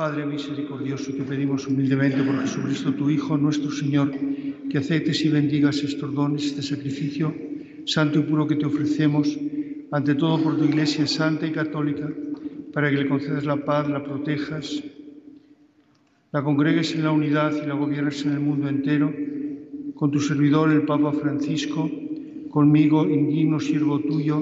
Padre 0.08 0.26
misericordioso, 0.26 1.12
te 1.12 1.24
pedimos 1.24 1.68
humildemente 1.68 2.24
por 2.24 2.39
Jesucristo, 2.39 2.93
tu 2.93 3.10
Hijo, 3.10 3.38
nuestro 3.38 3.70
Señor, 3.70 4.10
que 4.70 4.78
aceptes 4.78 5.26
y 5.26 5.28
bendigas 5.28 5.84
estos 5.84 6.14
dones, 6.14 6.45
este 6.45 6.62
sacrificio 6.62 7.36
santo 7.86 8.20
y 8.20 8.22
puro 8.22 8.47
que 8.47 8.55
te 8.55 8.66
ofrecemos, 8.66 9.38
ante 9.91 10.16
todo 10.16 10.41
por 10.41 10.58
tu 10.58 10.64
Iglesia 10.64 11.05
santa 11.08 11.45
y 11.45 11.51
católica, 11.51 12.10
para 12.72 12.89
que 12.89 12.95
le 12.95 13.10
concedas 13.10 13.43
la 13.43 13.58
paz, 13.58 13.89
la 13.89 14.01
protejas, 14.01 14.82
la 16.32 16.41
congregues 16.41 16.95
en 16.95 17.03
la 17.03 17.12
unidad 17.12 17.51
y 17.62 17.68
la 17.68 17.74
gobiernes 17.74 18.26
en 18.26 18.32
el 18.32 18.39
mundo 18.39 18.70
entero, 18.70 19.14
con 19.93 20.10
tu 20.10 20.22
servidor, 20.22 20.72
el 20.72 20.84
Papa 20.84 21.12
Francisco, 21.12 21.91
conmigo, 22.49 23.05
indigno 23.05 23.60
siervo 23.60 23.99
tuyo, 23.99 24.41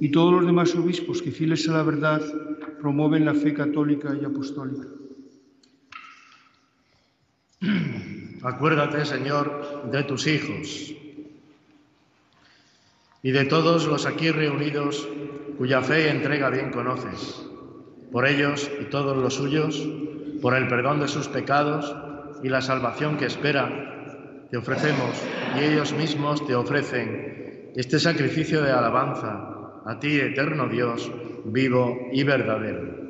y 0.00 0.08
todos 0.08 0.32
los 0.32 0.46
demás 0.46 0.74
obispos 0.74 1.20
que, 1.20 1.30
fieles 1.30 1.68
a 1.68 1.74
la 1.74 1.82
verdad, 1.82 2.22
promueven 2.80 3.26
la 3.26 3.34
fe 3.34 3.52
católica 3.52 4.16
y 4.18 4.24
apostólica. 4.24 5.01
Acuérdate, 8.42 9.04
Señor, 9.04 9.90
de 9.92 10.02
tus 10.02 10.26
hijos 10.26 10.92
y 13.22 13.30
de 13.30 13.44
todos 13.44 13.86
los 13.86 14.04
aquí 14.04 14.32
reunidos 14.32 15.08
cuya 15.58 15.80
fe 15.80 16.06
y 16.06 16.08
entrega 16.08 16.50
bien 16.50 16.72
conoces. 16.72 17.46
Por 18.10 18.26
ellos 18.26 18.68
y 18.80 18.86
todos 18.86 19.16
los 19.16 19.34
suyos, 19.34 19.88
por 20.40 20.56
el 20.56 20.66
perdón 20.66 20.98
de 20.98 21.06
sus 21.06 21.28
pecados 21.28 21.94
y 22.42 22.48
la 22.48 22.62
salvación 22.62 23.16
que 23.16 23.26
esperan, 23.26 24.48
te 24.50 24.56
ofrecemos 24.56 25.22
y 25.56 25.64
ellos 25.64 25.92
mismos 25.92 26.44
te 26.44 26.56
ofrecen 26.56 27.70
este 27.76 28.00
sacrificio 28.00 28.60
de 28.60 28.72
alabanza 28.72 29.80
a 29.86 29.98
ti, 30.00 30.18
eterno 30.18 30.68
Dios, 30.68 31.12
vivo 31.44 32.08
y 32.12 32.24
verdadero 32.24 33.01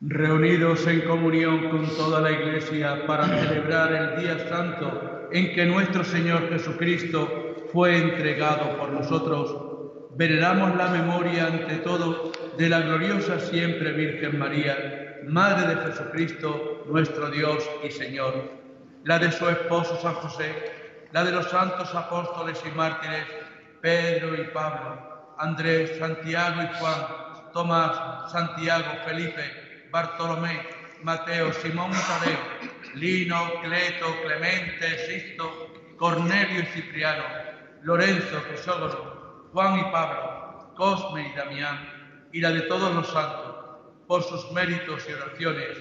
reunidos 0.00 0.86
en 0.86 1.02
comunión 1.02 1.68
con 1.68 1.86
toda 1.94 2.22
la 2.22 2.30
Iglesia 2.30 3.06
para 3.06 3.26
celebrar 3.26 3.92
el 3.92 4.20
día 4.20 4.48
santo 4.48 5.28
en 5.30 5.52
que 5.52 5.66
nuestro 5.66 6.04
Señor 6.04 6.48
Jesucristo 6.48 7.68
fue 7.70 7.98
entregado 7.98 8.78
por 8.78 8.90
nosotros, 8.92 10.08
veneramos 10.16 10.74
la 10.76 10.88
memoria 10.88 11.48
ante 11.48 11.76
todo 11.76 12.32
de 12.56 12.68
la 12.70 12.80
gloriosa 12.80 13.38
siempre 13.40 13.92
Virgen 13.92 14.38
María, 14.38 15.18
Madre 15.28 15.74
de 15.74 15.82
Jesucristo, 15.82 16.84
nuestro 16.88 17.28
Dios 17.30 17.62
y 17.86 17.90
Señor, 17.90 18.52
la 19.04 19.18
de 19.18 19.30
su 19.30 19.46
esposo 19.50 20.00
San 20.00 20.14
José, 20.14 20.50
la 21.12 21.24
de 21.24 21.32
los 21.32 21.50
santos 21.50 21.94
apóstoles 21.94 22.58
y 22.66 22.74
mártires, 22.74 23.26
Pedro 23.82 24.34
y 24.34 24.46
Pablo, 24.46 25.34
Andrés, 25.38 25.98
Santiago 25.98 26.62
y 26.62 26.78
Juan, 26.78 27.52
Tomás, 27.52 28.32
Santiago, 28.32 28.86
Felipe, 29.06 29.59
Bartolomé, 29.90 30.60
Mateo, 31.02 31.52
Simón 31.52 31.90
y 31.90 31.94
Tadeo, 31.94 32.38
Lino, 32.94 33.52
Cleto, 33.62 34.06
Clemente, 34.24 34.98
Sisto, 35.06 35.72
Cornelio 35.96 36.60
y 36.60 36.66
Cipriano, 36.66 37.24
Lorenzo, 37.82 38.42
Crisógono, 38.48 39.48
Juan 39.52 39.80
y 39.80 39.82
Pablo, 39.90 40.72
Cosme 40.76 41.28
y 41.28 41.36
Damián, 41.36 41.78
y 42.32 42.40
la 42.40 42.52
de 42.52 42.62
todos 42.62 42.94
los 42.94 43.08
santos, 43.08 43.56
por 44.06 44.22
sus 44.22 44.50
méritos 44.52 45.06
y 45.08 45.12
oraciones, 45.12 45.76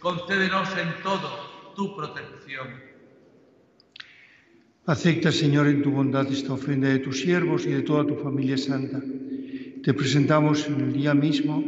concédenos 0.00 0.68
en 0.76 1.02
todo 1.02 1.72
tu 1.74 1.96
protección. 1.96 2.92
Acepta, 4.86 5.30
Señor, 5.30 5.68
en 5.68 5.82
tu 5.82 5.92
bondad 5.92 6.26
esta 6.26 6.54
ofrenda 6.54 6.88
de 6.88 6.98
tus 6.98 7.20
siervos 7.20 7.66
y 7.66 7.70
de 7.70 7.82
toda 7.82 8.04
tu 8.04 8.16
familia 8.16 8.58
santa. 8.58 9.00
Te 9.82 9.94
presentamos 9.94 10.66
en 10.66 10.80
el 10.80 10.92
día 10.92 11.14
mismo 11.14 11.62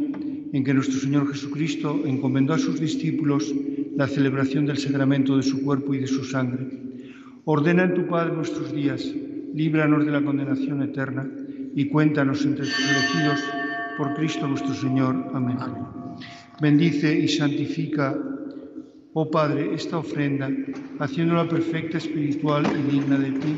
en 0.53 0.63
que 0.63 0.73
nuestro 0.73 0.99
Señor 0.99 1.31
Jesucristo 1.31 2.01
encomendó 2.05 2.53
a 2.53 2.59
sus 2.59 2.79
discípulos 2.79 3.53
la 3.95 4.07
celebración 4.07 4.65
del 4.65 4.77
sacramento 4.77 5.37
de 5.37 5.43
su 5.43 5.63
cuerpo 5.63 5.93
y 5.93 5.99
de 5.99 6.07
su 6.07 6.23
sangre. 6.23 6.67
Ordena 7.45 7.83
en 7.83 7.93
tu 7.93 8.07
Padre 8.07 8.33
nuestros 8.33 8.73
días, 8.73 9.13
líbranos 9.53 10.05
de 10.05 10.11
la 10.11 10.23
condenación 10.23 10.81
eterna 10.81 11.27
y 11.75 11.85
cuéntanos 11.85 12.45
entre 12.45 12.65
tus 12.65 12.79
elegidos 12.79 13.39
por 13.97 14.13
Cristo 14.15 14.47
nuestro 14.47 14.73
Señor. 14.73 15.31
Amén. 15.33 15.57
Bendice 16.61 17.17
y 17.19 17.27
santifica, 17.27 18.17
oh 19.13 19.29
Padre, 19.29 19.73
esta 19.73 19.97
ofrenda, 19.97 20.49
haciéndola 20.99 21.47
perfecta, 21.47 21.97
espiritual 21.97 22.65
y 22.65 22.91
digna 22.91 23.17
de 23.17 23.31
ti, 23.31 23.55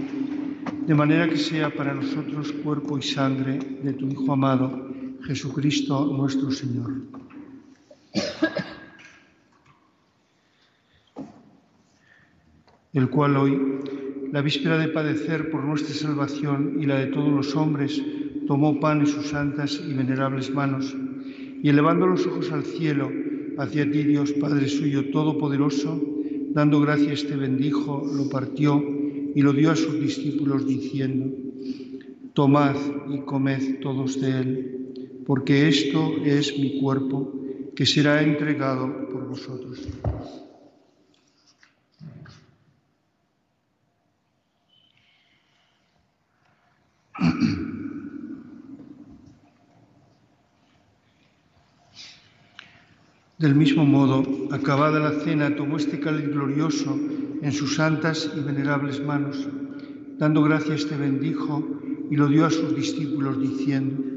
de 0.86 0.96
manera 0.96 1.28
que 1.30 1.38
sea 1.38 1.70
para 1.70 1.94
nosotros 1.94 2.52
cuerpo 2.64 2.98
y 2.98 3.02
sangre 3.02 3.60
de 3.84 3.94
tu 3.94 4.08
Hijo 4.08 4.34
amado 4.34 4.88
Jesucristo 5.28 6.06
nuestro 6.06 6.50
Señor. 6.52 7.02
El 12.94 13.10
cual 13.10 13.36
hoy, 13.36 13.60
la 14.32 14.42
víspera 14.42 14.78
de 14.78 14.88
padecer 14.88 15.52
por 15.52 15.66
nuestra 15.66 15.94
salvación 15.94 16.78
y 16.82 16.86
la 16.86 17.00
de 17.00 17.08
todos 17.08 17.30
los 17.30 17.56
hombres, 17.58 18.02
tomó 18.48 18.80
pan 18.80 19.02
en 19.02 19.08
sus 19.08 19.28
santas 19.28 19.82
y 19.86 19.94
venerables 19.94 20.50
manos, 20.54 20.96
y 21.62 21.68
elevando 21.68 22.08
los 22.08 22.26
ojos 22.26 22.50
al 22.54 22.64
cielo, 22.64 23.12
hacia 23.58 23.92
ti, 23.92 24.04
Dios 24.04 24.32
Padre 24.32 24.70
suyo 24.70 25.12
todopoderoso, 25.12 26.02
dando 26.54 26.80
gracias 26.80 27.28
te 27.28 27.36
bendijo, 27.36 28.10
lo 28.16 28.30
partió 28.30 28.82
y 29.36 29.42
lo 29.42 29.52
dio 29.52 29.72
a 29.72 29.76
sus 29.76 30.00
discípulos, 30.00 30.66
diciendo, 30.66 31.36
Tomad 32.32 32.78
y 33.10 33.20
comed 33.22 33.82
todos 33.82 34.22
de 34.22 34.32
él, 34.32 34.78
porque 35.28 35.68
esto 35.68 36.16
es 36.24 36.58
mi 36.58 36.80
cuerpo 36.80 37.34
que 37.76 37.86
será 37.86 38.24
entregado 38.24 39.10
por 39.10 39.28
vosotros. 39.28 39.86
Del 53.38 53.54
mismo 53.54 53.86
modo, 53.86 54.24
acabada 54.52 55.00
la 55.00 55.20
cena, 55.20 55.54
tomó 55.58 55.76
este 55.76 56.00
cáliz 56.00 56.30
glorioso 56.30 56.98
en 57.42 57.52
sus 57.52 57.76
santas 57.76 58.32
y 58.34 58.40
venerables 58.40 59.04
manos. 59.04 59.46
Dando 60.18 60.42
gracias, 60.42 60.88
te 60.88 60.96
bendijo 60.96 61.68
y 62.10 62.16
lo 62.16 62.30
dio 62.30 62.46
a 62.46 62.50
sus 62.50 62.74
discípulos 62.74 63.40
diciendo, 63.42 64.17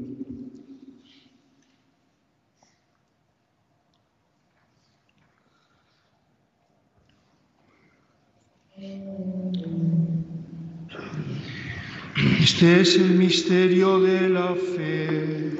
Este 12.41 12.81
es 12.81 12.95
el 12.95 13.11
misterio 13.11 13.99
de 13.99 14.27
la 14.27 14.55
fe. 14.55 15.51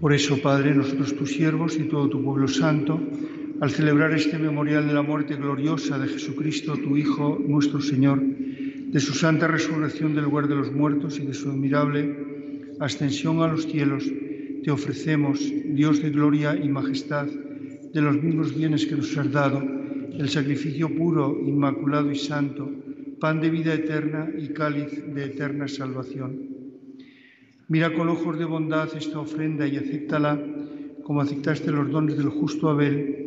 Por 0.00 0.14
eso, 0.14 0.40
Padre, 0.40 0.76
nosotros 0.76 1.16
tus 1.16 1.32
siervos 1.32 1.76
y 1.76 1.88
todo 1.88 2.08
tu 2.08 2.22
pueblo 2.22 2.46
santo, 2.46 3.00
al 3.60 3.70
celebrar 3.70 4.12
este 4.12 4.38
memorial 4.38 4.86
de 4.86 4.94
la 4.94 5.02
muerte 5.02 5.34
gloriosa 5.34 5.98
de 5.98 6.08
Jesucristo, 6.08 6.76
tu 6.76 6.96
Hijo, 6.96 7.42
nuestro 7.44 7.80
Señor, 7.80 8.22
de 8.22 9.00
su 9.00 9.14
santa 9.14 9.48
resurrección 9.48 10.14
del 10.14 10.24
lugar 10.24 10.46
de 10.46 10.54
los 10.54 10.72
muertos 10.72 11.18
y 11.18 11.26
de 11.26 11.34
su 11.34 11.50
admirable 11.50 12.74
ascensión 12.78 13.42
a 13.42 13.48
los 13.48 13.66
cielos, 13.66 14.04
te 14.62 14.70
ofrecemos, 14.70 15.40
Dios 15.64 16.00
de 16.02 16.10
gloria 16.10 16.54
y 16.56 16.68
majestad, 16.68 17.26
de 17.26 18.00
los 18.00 18.22
mismos 18.22 18.54
bienes 18.54 18.86
que 18.86 18.96
nos 18.96 19.16
has 19.16 19.30
dado, 19.32 19.60
el 19.60 20.28
sacrificio 20.28 20.94
puro, 20.94 21.36
inmaculado 21.44 22.12
y 22.12 22.16
santo, 22.16 22.70
pan 23.18 23.40
de 23.40 23.50
vida 23.50 23.74
eterna 23.74 24.30
y 24.38 24.48
cáliz 24.48 25.04
de 25.12 25.24
eterna 25.24 25.66
salvación. 25.66 26.58
Mira 27.66 27.92
con 27.92 28.08
ojos 28.08 28.38
de 28.38 28.44
bondad 28.44 28.88
esta 28.96 29.18
ofrenda 29.18 29.66
y 29.66 29.76
acéptala 29.76 30.40
como 31.02 31.20
aceptaste 31.20 31.72
los 31.72 31.90
dones 31.90 32.16
del 32.16 32.28
justo 32.28 32.68
Abel 32.68 33.17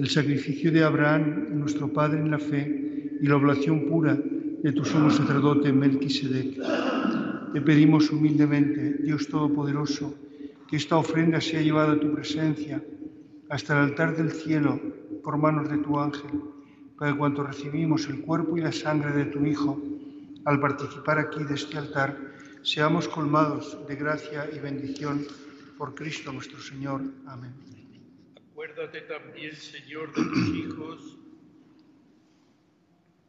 el 0.00 0.08
sacrificio 0.08 0.72
de 0.72 0.82
Abraham, 0.82 1.48
nuestro 1.52 1.92
Padre 1.92 2.20
en 2.20 2.30
la 2.30 2.38
fe, 2.38 3.18
y 3.20 3.26
la 3.26 3.36
oblación 3.36 3.86
pura 3.86 4.14
de 4.16 4.72
tu 4.72 4.82
sumo 4.82 5.10
sacerdote 5.10 5.72
Melquisedec. 5.74 6.56
Te 7.52 7.60
pedimos 7.60 8.10
humildemente, 8.10 8.94
Dios 9.02 9.28
Todopoderoso, 9.28 10.14
que 10.66 10.76
esta 10.76 10.96
ofrenda 10.96 11.38
sea 11.40 11.60
llevada 11.60 11.92
a 11.92 12.00
tu 12.00 12.14
presencia 12.14 12.82
hasta 13.50 13.74
el 13.74 13.90
altar 13.90 14.16
del 14.16 14.30
cielo 14.30 14.80
por 15.22 15.36
manos 15.36 15.68
de 15.68 15.76
tu 15.78 15.98
ángel, 15.98 16.30
para 16.96 17.12
que 17.12 17.18
cuanto 17.18 17.42
recibimos 17.42 18.08
el 18.08 18.22
cuerpo 18.22 18.56
y 18.56 18.62
la 18.62 18.72
sangre 18.72 19.12
de 19.12 19.26
tu 19.26 19.44
Hijo, 19.44 19.78
al 20.46 20.60
participar 20.60 21.18
aquí 21.18 21.44
de 21.44 21.56
este 21.56 21.76
altar, 21.76 22.16
seamos 22.62 23.06
colmados 23.06 23.76
de 23.86 23.96
gracia 23.96 24.48
y 24.50 24.60
bendición 24.60 25.26
por 25.76 25.94
Cristo 25.94 26.32
nuestro 26.32 26.58
Señor. 26.58 27.02
Amén. 27.26 27.79
Acuérdate 28.60 29.00
también, 29.08 29.56
Señor, 29.56 30.08
de 30.14 30.22
tus 30.22 30.54
hijos 30.54 31.18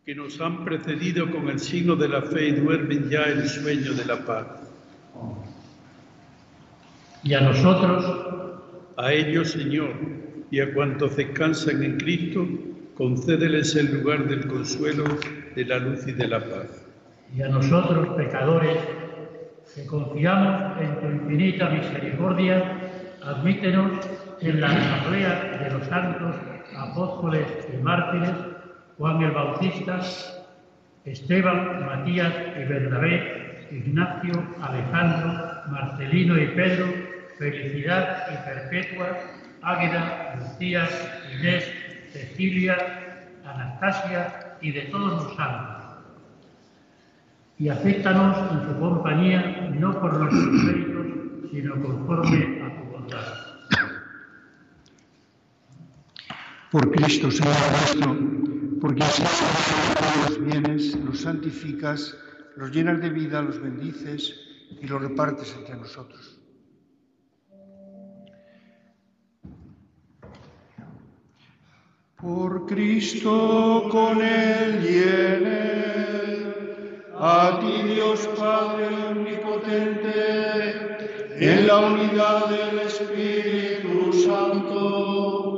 que 0.06 0.14
nos 0.14 0.42
han 0.42 0.66
precedido 0.66 1.32
con 1.32 1.48
el 1.48 1.58
signo 1.58 1.96
de 1.96 2.10
la 2.10 2.22
fe 2.22 2.50
y 2.50 2.52
duermen 2.52 3.10
ya 3.10 3.24
el 3.24 3.48
sueño 3.48 3.94
de 3.94 4.04
la 4.04 4.26
paz. 4.26 4.46
Y 7.24 7.34
a 7.34 7.40
nosotros, 7.40 8.04
a 8.98 9.14
ellos, 9.14 9.52
Señor, 9.52 9.94
y 10.52 10.60
a 10.60 10.74
cuantos 10.74 11.16
descansan 11.16 11.82
en 11.82 11.98
Cristo, 11.98 12.46
concédeles 12.96 13.74
el 13.78 14.02
lugar 14.02 14.28
del 14.28 14.46
consuelo, 14.48 15.06
de 15.56 15.64
la 15.64 15.80
luz 15.80 16.06
y 16.08 16.12
de 16.12 16.28
la 16.28 16.42
paz. 16.42 16.86
Y 17.34 17.42
a 17.42 17.48
nosotros, 17.48 18.18
pecadores, 18.18 18.78
que 19.76 19.86
confiamos 19.86 20.82
en 20.82 21.00
tu 21.00 21.06
infinita 21.06 21.70
misericordia, 21.70 22.82
admítenos 23.24 23.92
en 24.42 24.60
la 24.60 24.68
asamblea 24.68 25.60
de 25.64 25.72
los 25.72 25.88
santos 25.88 26.36
apóstoles 26.76 27.48
y 27.72 27.78
mártires, 27.78 28.32
Juan 28.98 29.22
el 29.22 29.32
Bautista, 29.32 30.00
Esteban, 31.06 31.86
Matías 31.86 32.34
y 32.56 32.66
Bernabé, 32.66 33.68
Ignacio, 33.72 34.44
Alejandro, 34.62 35.62
Marcelino 35.68 36.38
y 36.38 36.48
Pedro, 36.48 36.88
Felicidad 37.38 38.28
y 38.32 38.46
Perpetua, 38.48 39.18
Águeda, 39.62 40.36
Lucía, 40.40 40.88
Inés, 41.40 41.72
Cecilia, 42.12 42.78
Anastasia 43.46 44.58
y 44.62 44.72
de 44.72 44.82
todos 44.82 45.24
los 45.24 45.36
santos. 45.36 45.82
Y 47.58 47.70
acéptanos 47.70 48.38
en 48.52 48.68
su 48.68 48.80
compañía, 48.80 49.70
no 49.80 50.00
por 50.00 50.18
nuestros 50.18 50.64
méritos, 50.64 51.06
sino 51.52 51.82
conforme 51.82 52.62
a 52.64 52.76
tu 52.76 52.92
bondad. 52.92 53.41
Por 56.72 56.90
Cristo, 56.90 57.30
Señor 57.30 57.54
nuestro, 57.70 58.18
porque 58.80 59.04
así 59.04 59.24
los 60.30 60.42
bienes, 60.46 60.96
los 60.96 61.20
santificas, 61.20 62.16
los 62.56 62.72
llenas 62.72 63.02
de 63.02 63.10
vida, 63.10 63.42
los 63.42 63.62
bendices 63.62 64.40
y 64.80 64.88
los 64.88 65.02
repartes 65.02 65.54
entre 65.60 65.76
nosotros. 65.76 66.40
Por 72.16 72.66
Cristo, 72.68 73.90
con 73.92 74.22
Él 74.22 74.86
y 74.90 75.04
a 77.24 77.60
ti 77.60 77.94
Dios 77.94 78.28
Padre 78.38 78.88
Omnipotente, 79.10 80.16
en 81.36 81.68
la 81.68 81.80
unidad 81.80 82.46
del 82.50 82.80
Espíritu 82.80 84.14
Santo, 84.14 85.51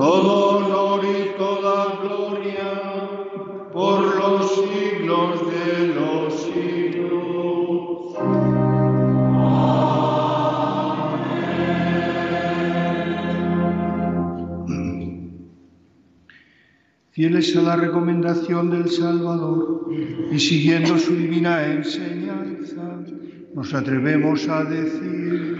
todo 0.00 0.56
honor 0.56 1.04
y 1.04 1.36
toda 1.36 2.00
gloria 2.02 2.72
por 3.70 4.16
los 4.16 4.54
siglos 4.54 5.40
de 5.52 5.88
los 5.88 6.42
siglos. 6.42 8.16
Fieles 17.10 17.54
a 17.56 17.60
la 17.60 17.76
recomendación 17.76 18.70
del 18.70 18.88
Salvador 18.88 19.90
y 20.32 20.38
siguiendo 20.38 20.96
su 20.96 21.14
divina 21.14 21.66
enseñanza, 21.66 23.04
nos 23.54 23.74
atrevemos 23.74 24.48
a 24.48 24.64
decir, 24.64 25.59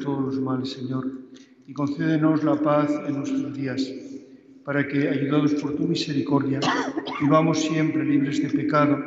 todos 0.00 0.34
los 0.34 0.40
males, 0.40 0.70
Señor, 0.72 1.10
y 1.66 1.72
concédenos 1.72 2.44
la 2.44 2.56
paz 2.56 2.90
en 3.06 3.16
nuestros 3.16 3.54
días, 3.54 3.90
para 4.64 4.86
que, 4.86 5.08
ayudados 5.08 5.54
por 5.54 5.76
tu 5.76 5.86
misericordia, 5.86 6.60
vivamos 7.20 7.60
siempre 7.60 8.04
libres 8.04 8.42
de 8.42 8.48
pecado 8.48 8.98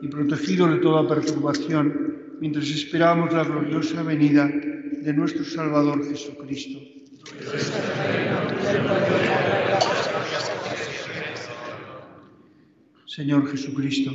y 0.00 0.08
protegidos 0.08 0.70
de 0.70 0.78
toda 0.78 1.08
perturbación, 1.08 2.36
mientras 2.40 2.68
esperamos 2.68 3.32
la 3.32 3.44
gloriosa 3.44 4.02
venida 4.02 4.48
de 4.48 5.12
nuestro 5.12 5.44
Salvador 5.44 6.04
Jesucristo. 6.08 6.78
Señor 13.06 13.46
Jesucristo, 13.50 14.10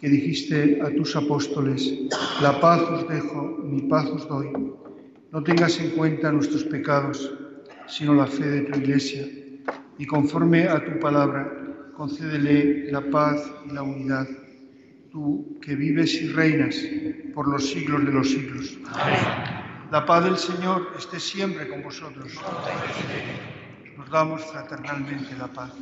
que 0.00 0.08
dijiste 0.08 0.80
a 0.82 0.90
tus 0.94 1.14
apóstoles, 1.14 1.80
la 2.42 2.60
paz 2.60 2.82
os 2.82 3.08
dejo, 3.08 3.58
mi 3.62 3.82
paz 3.82 4.06
os 4.06 4.28
doy. 4.28 4.48
No 5.32 5.42
tengas 5.42 5.78
en 5.80 5.90
cuenta 5.90 6.32
nuestros 6.32 6.64
pecados, 6.64 7.32
sino 7.86 8.14
la 8.14 8.26
fe 8.26 8.46
de 8.46 8.60
tu 8.62 8.78
iglesia, 8.78 9.26
y 9.98 10.06
conforme 10.06 10.68
a 10.68 10.84
tu 10.84 10.98
palabra, 11.00 11.50
concédele 11.96 12.90
la 12.92 13.00
paz 13.10 13.42
y 13.66 13.72
la 13.72 13.82
unidad, 13.82 14.26
tú 15.10 15.58
que 15.60 15.74
vives 15.74 16.14
y 16.14 16.28
reinas 16.28 16.76
por 17.34 17.48
los 17.48 17.68
siglos 17.68 18.04
de 18.04 18.12
los 18.12 18.30
siglos. 18.30 18.78
La 19.90 20.04
paz 20.04 20.24
del 20.24 20.36
Señor 20.36 20.92
esté 20.98 21.20
siempre 21.20 21.68
con 21.68 21.82
vosotros. 21.82 22.32
Nos 23.96 24.10
damos 24.10 24.44
fraternalmente 24.44 25.36
la 25.36 25.46
paz. 25.48 25.72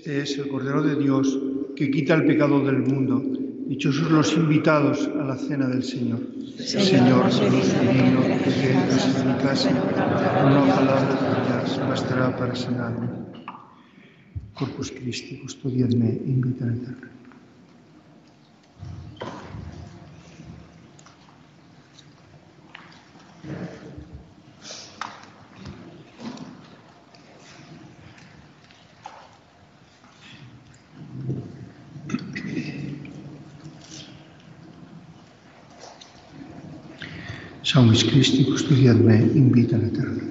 Este 0.00 0.22
es 0.22 0.38
el 0.38 0.48
Cordero 0.48 0.82
de 0.82 0.96
Dios 0.96 1.38
que 1.76 1.90
quita 1.90 2.14
el 2.14 2.24
pecado 2.24 2.64
del 2.64 2.78
mundo. 2.78 3.22
Dichosos 3.66 4.10
los 4.10 4.32
invitados 4.32 5.06
a 5.20 5.24
la 5.24 5.36
cena 5.36 5.68
del 5.68 5.84
Señor. 5.84 6.20
Señor, 6.56 7.26
digno 7.28 8.22
de 8.22 8.38
que 8.38 8.72
entres 8.72 9.14
en 9.20 9.28
mi 9.28 9.34
casa. 9.42 9.68
Una 9.68 10.74
palabra 10.74 11.66
tuya 11.76 11.86
bastará 11.86 12.34
para 12.34 12.54
sanarme. 12.54 13.10
Corpus 14.54 14.90
Christi, 14.90 15.36
custodiadme, 15.36 16.18
invita 16.24 16.64
a 16.64 16.68
entrar. 37.70 37.82
Salmis 37.82 38.04
Christi, 38.04 38.44
custodiadme, 38.44 39.30
invita 39.34 39.76
a 39.76 39.78
l'Eterno. 39.78 40.29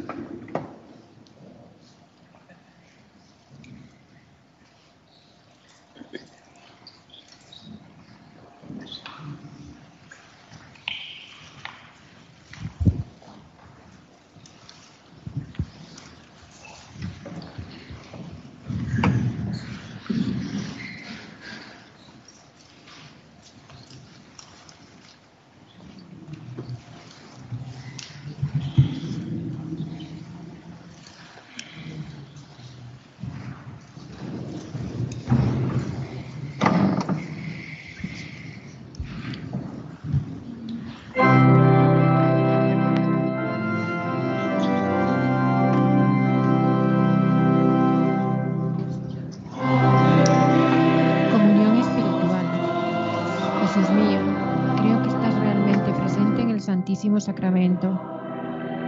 Sacramento. 56.99 57.97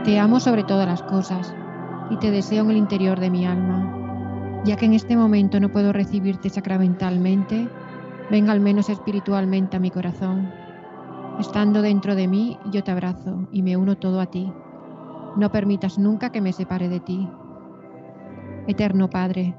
Te 0.03 0.19
amo 0.19 0.41
sobre 0.41 0.65
todas 0.65 0.85
las 0.85 1.01
cosas 1.01 1.55
y 2.09 2.17
te 2.17 2.29
deseo 2.29 2.65
en 2.65 2.71
el 2.71 2.77
interior 2.77 3.21
de 3.21 3.29
mi 3.29 3.45
alma. 3.45 4.61
Ya 4.65 4.75
que 4.75 4.85
en 4.85 4.93
este 4.93 5.15
momento 5.15 5.61
no 5.61 5.71
puedo 5.71 5.93
recibirte 5.93 6.49
sacramentalmente, 6.49 7.69
venga 8.29 8.51
al 8.51 8.59
menos 8.59 8.89
espiritualmente 8.89 9.77
a 9.77 9.79
mi 9.79 9.91
corazón. 9.91 10.51
Estando 11.39 11.81
dentro 11.81 12.13
de 12.15 12.27
mí, 12.27 12.59
yo 12.69 12.83
te 12.83 12.91
abrazo 12.91 13.47
y 13.49 13.61
me 13.61 13.77
uno 13.77 13.95
todo 13.95 14.19
a 14.19 14.25
ti. 14.25 14.51
No 15.37 15.49
permitas 15.49 15.97
nunca 15.97 16.33
que 16.33 16.41
me 16.41 16.51
separe 16.51 16.89
de 16.89 16.99
ti. 16.99 17.29
Eterno 18.67 19.09
Padre, 19.09 19.55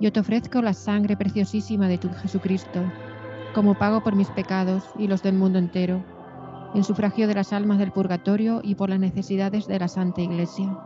yo 0.00 0.10
te 0.10 0.20
ofrezco 0.20 0.62
la 0.62 0.72
sangre 0.72 1.18
preciosísima 1.18 1.86
de 1.86 1.98
tu 1.98 2.08
Jesucristo, 2.08 2.80
como 3.54 3.74
pago 3.74 4.02
por 4.02 4.16
mis 4.16 4.30
pecados 4.30 4.84
y 4.98 5.06
los 5.06 5.22
del 5.22 5.34
mundo 5.34 5.58
entero, 5.58 6.02
en 6.74 6.84
sufragio 6.84 7.26
de 7.28 7.34
las 7.34 7.52
almas 7.52 7.78
del 7.78 7.92
purgatorio 7.92 8.60
y 8.62 8.74
por 8.74 8.90
las 8.90 9.00
necesidades 9.00 9.66
de 9.66 9.78
la 9.78 9.88
Santa 9.88 10.20
Iglesia. 10.20 10.76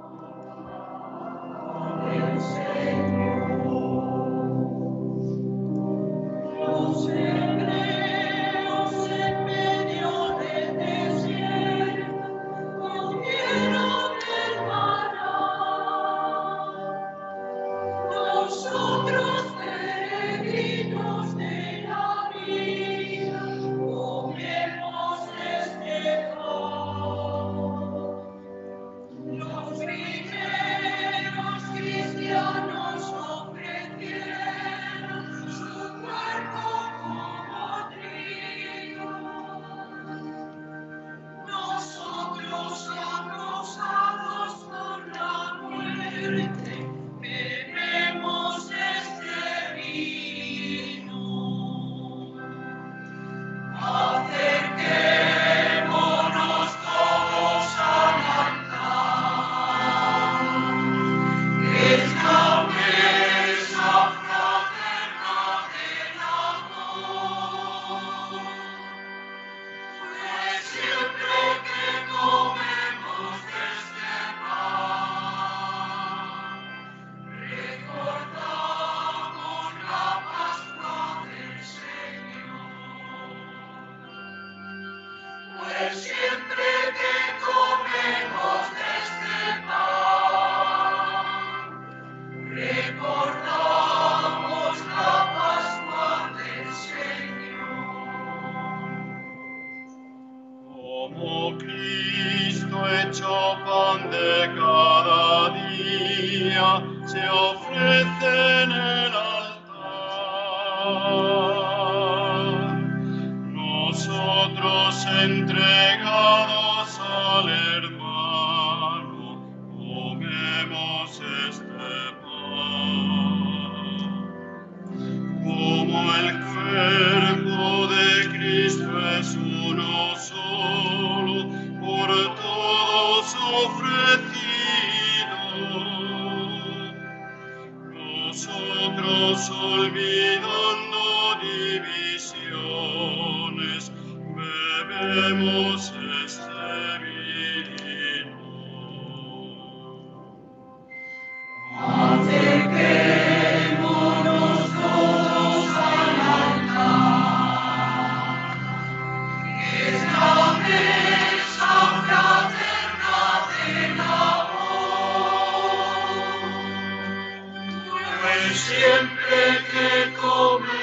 siempre 168.55 169.65
que 169.71 170.13
come. 170.21 170.74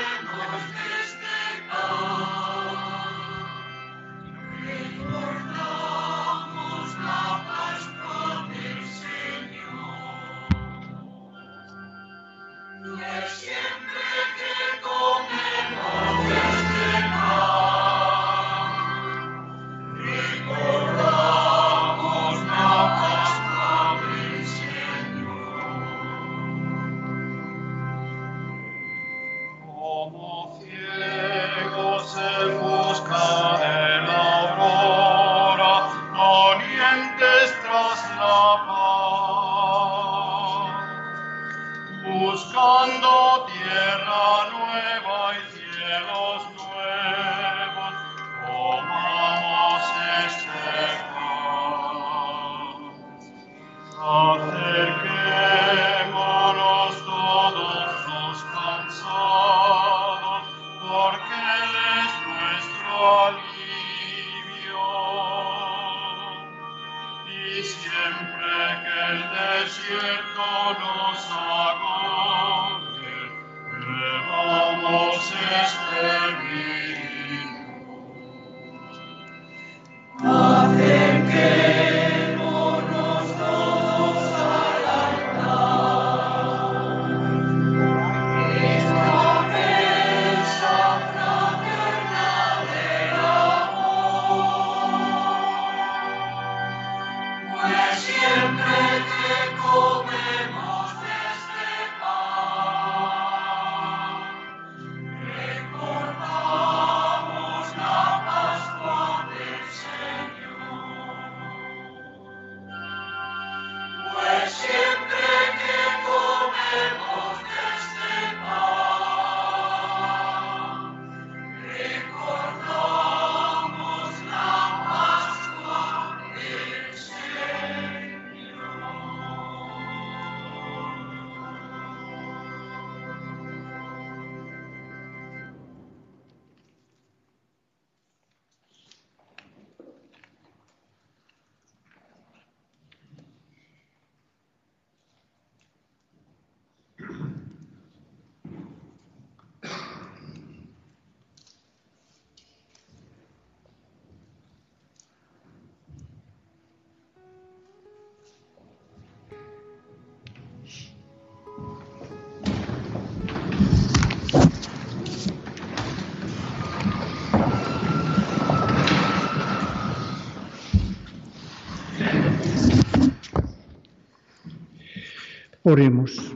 Oremos. 175.72 176.36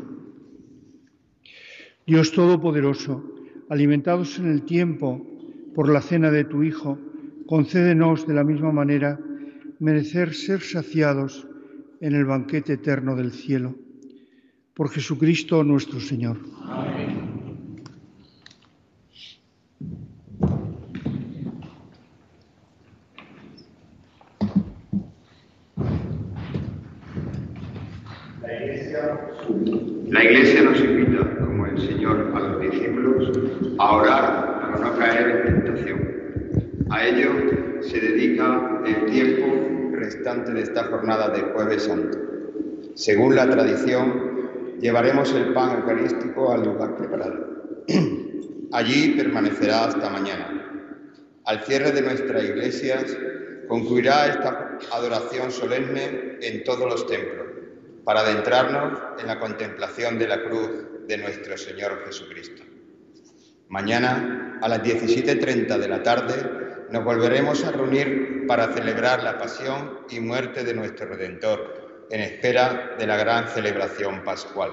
Dios 2.08 2.32
Todopoderoso, 2.32 3.22
alimentados 3.68 4.40
en 4.40 4.50
el 4.50 4.64
tiempo 4.64 5.28
por 5.76 5.90
la 5.90 6.00
cena 6.00 6.32
de 6.32 6.46
tu 6.46 6.64
Hijo, 6.64 6.98
concédenos 7.46 8.26
de 8.28 8.34
la 8.34 8.46
misma 8.46 8.72
manera 8.72 9.20
merecer 9.80 10.34
ser 10.34 10.62
saciados 10.62 11.50
en 12.00 12.16
el 12.16 12.24
banquete 12.24 12.74
eterno 12.80 13.18
del 13.18 13.34
cielo. 13.34 13.76
Por 14.74 14.90
Jesucristo 14.90 15.66
nuestro 15.66 16.00
Señor. 16.00 16.38
a 33.78 33.96
orar 33.96 34.62
para 34.62 34.78
no 34.78 34.98
caer 34.98 35.48
en 35.48 35.64
tentación. 35.64 36.16
A 36.90 37.06
ello 37.06 37.82
se 37.82 38.00
dedica 38.00 38.82
el 38.86 39.06
tiempo 39.06 39.96
restante 39.98 40.54
de 40.54 40.62
esta 40.62 40.86
jornada 40.86 41.30
de 41.30 41.42
jueves 41.42 41.84
santo. 41.84 42.18
Según 42.96 43.36
la 43.36 43.50
tradición, 43.50 44.80
llevaremos 44.80 45.34
el 45.34 45.54
pan 45.54 45.80
eucarístico 45.80 46.52
al 46.54 46.64
lugar 46.64 46.96
preparado. 46.96 47.64
Allí 48.72 49.16
permanecerá 49.18 49.86
hasta 49.86 50.10
mañana. 50.10 50.62
Al 51.46 51.64
cierre 51.64 51.92
de 51.92 52.02
nuestras 52.02 52.44
iglesias 52.44 53.18
concluirá 53.68 54.28
esta 54.28 54.78
adoración 54.94 55.52
solemne 55.52 56.38
en 56.42 56.64
todos 56.64 56.88
los 56.90 57.08
templos, 57.08 57.48
para 58.04 58.22
adentrarnos 58.22 59.00
en 59.20 59.28
la 59.28 59.40
contemplación 59.40 60.18
de 60.18 60.28
la 60.28 60.44
cruz 60.44 60.70
de 61.08 61.18
nuestro 61.18 61.58
Señor 61.58 62.04
Jesucristo. 62.06 62.75
Mañana, 63.70 64.60
a 64.62 64.68
las 64.68 64.82
17.30 64.82 65.78
de 65.78 65.88
la 65.88 66.04
tarde, 66.04 66.86
nos 66.92 67.04
volveremos 67.04 67.64
a 67.64 67.72
reunir 67.72 68.46
para 68.48 68.72
celebrar 68.74 69.24
la 69.24 69.38
pasión 69.38 70.02
y 70.10 70.20
muerte 70.20 70.64
de 70.64 70.74
nuestro 70.74 71.08
Redentor, 71.08 72.06
en 72.12 72.22
espera 72.22 72.96
de 72.98 73.08
la 73.08 73.18
gran 73.18 73.48
celebración 73.48 74.24
pascual. 74.24 74.72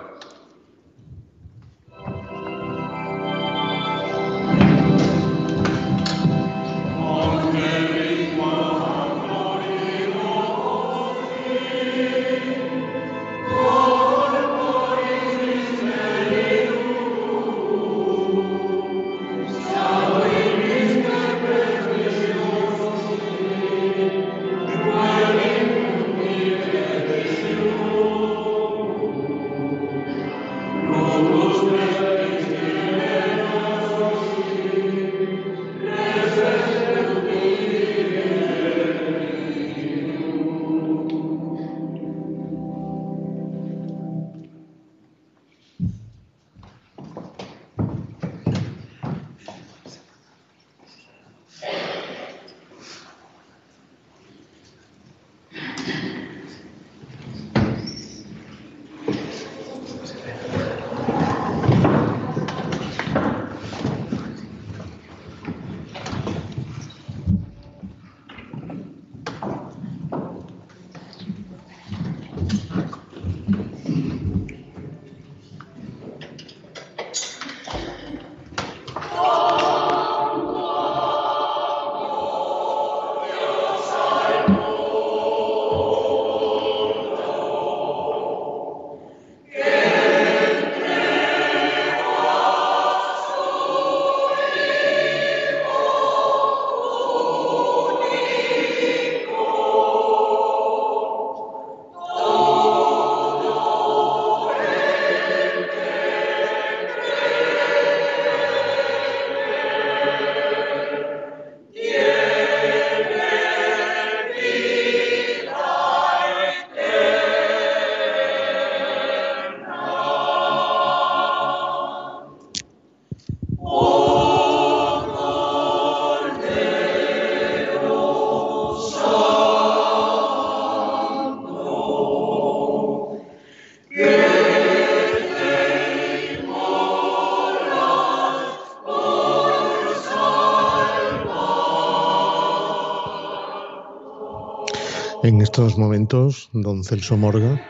Estos 145.42 145.76
momentos, 145.76 146.50
don 146.52 146.84
Celso 146.84 147.16
Morga 147.16 147.60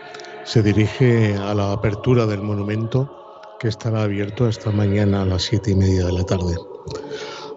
se 0.45 0.63
dirige 0.63 1.35
a 1.37 1.55
la 1.55 1.73
apertura 1.73 2.27
del 2.27 2.43
monumento 2.43 3.11
que 3.59 3.69
estará 3.69 4.03
abierto 4.03 4.47
esta 4.47 4.71
mañana 4.71 5.23
a 5.23 5.25
las 5.25 5.45
siete 5.45 5.71
y 5.71 5.75
media 5.75 6.05
de 6.05 6.13
la 6.13 6.25
tarde. 6.25 6.55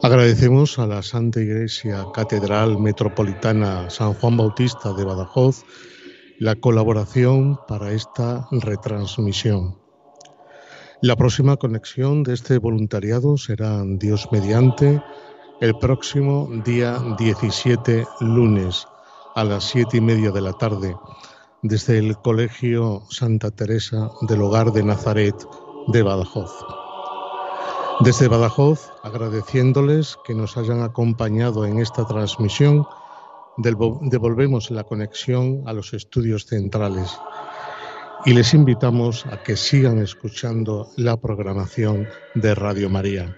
Agradecemos 0.01 0.80
a 0.80 0.88
la 0.88 1.01
Santa 1.01 1.41
Iglesia 1.41 2.05
Catedral 2.13 2.80
Metropolitana 2.80 3.89
San 3.89 4.13
Juan 4.13 4.38
Bautista 4.38 4.93
de 4.93 5.03
Badajoz 5.03 5.66
la 6.39 6.55
colaboración 6.55 7.59
para 7.68 7.91
esta 7.91 8.47
retransmisión. 8.51 9.78
La 11.01 11.18
próxima 11.18 11.57
conexión 11.57 12.24
de 12.24 12.36
este 12.36 12.57
voluntariado 12.57 13.38
será 13.38 13.84
Dios 13.86 14.30
mediante 14.32 15.01
el 15.59 15.78
próximo 15.78 16.49
día 16.63 17.01
17 17.18 18.05
lunes 18.22 18.88
a 19.36 19.44
las 19.44 19.66
siete 19.66 19.98
y 19.98 20.02
media 20.02 20.32
de 20.32 20.42
la 20.42 20.54
tarde 20.54 20.96
desde 21.62 21.98
el 21.98 22.18
Colegio 22.18 23.04
Santa 23.10 23.52
Teresa 23.52 24.10
del 24.22 24.42
Hogar 24.42 24.72
de 24.72 24.82
Nazaret 24.82 25.36
de 25.88 26.04
Badajoz. 26.04 26.52
Desde 28.00 28.30
Badajoz, 28.30 28.92
agradeciéndoles 29.04 30.18
que 30.26 30.34
nos 30.34 30.56
hayan 30.58 30.82
acompañado 30.84 31.66
en 31.66 31.80
esta 31.80 32.06
transmisión, 32.06 32.86
devolvemos 33.58 34.72
la 34.72 34.86
conexión 34.86 35.64
a 35.66 35.74
los 35.74 35.94
estudios 35.94 36.46
centrales 36.46 37.20
y 38.26 38.34
les 38.34 38.54
invitamos 38.54 39.26
a 39.26 39.44
que 39.44 39.58
sigan 39.58 40.00
escuchando 40.00 40.90
la 40.96 41.18
programación 41.18 42.08
de 42.36 42.56
Radio 42.56 42.90
María. 42.90 43.38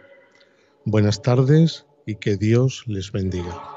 Buenas 0.85 1.21
tardes 1.23 1.85
y 2.05 2.15
que 2.15 2.37
Dios 2.37 2.83
les 2.87 3.11
bendiga. 3.11 3.76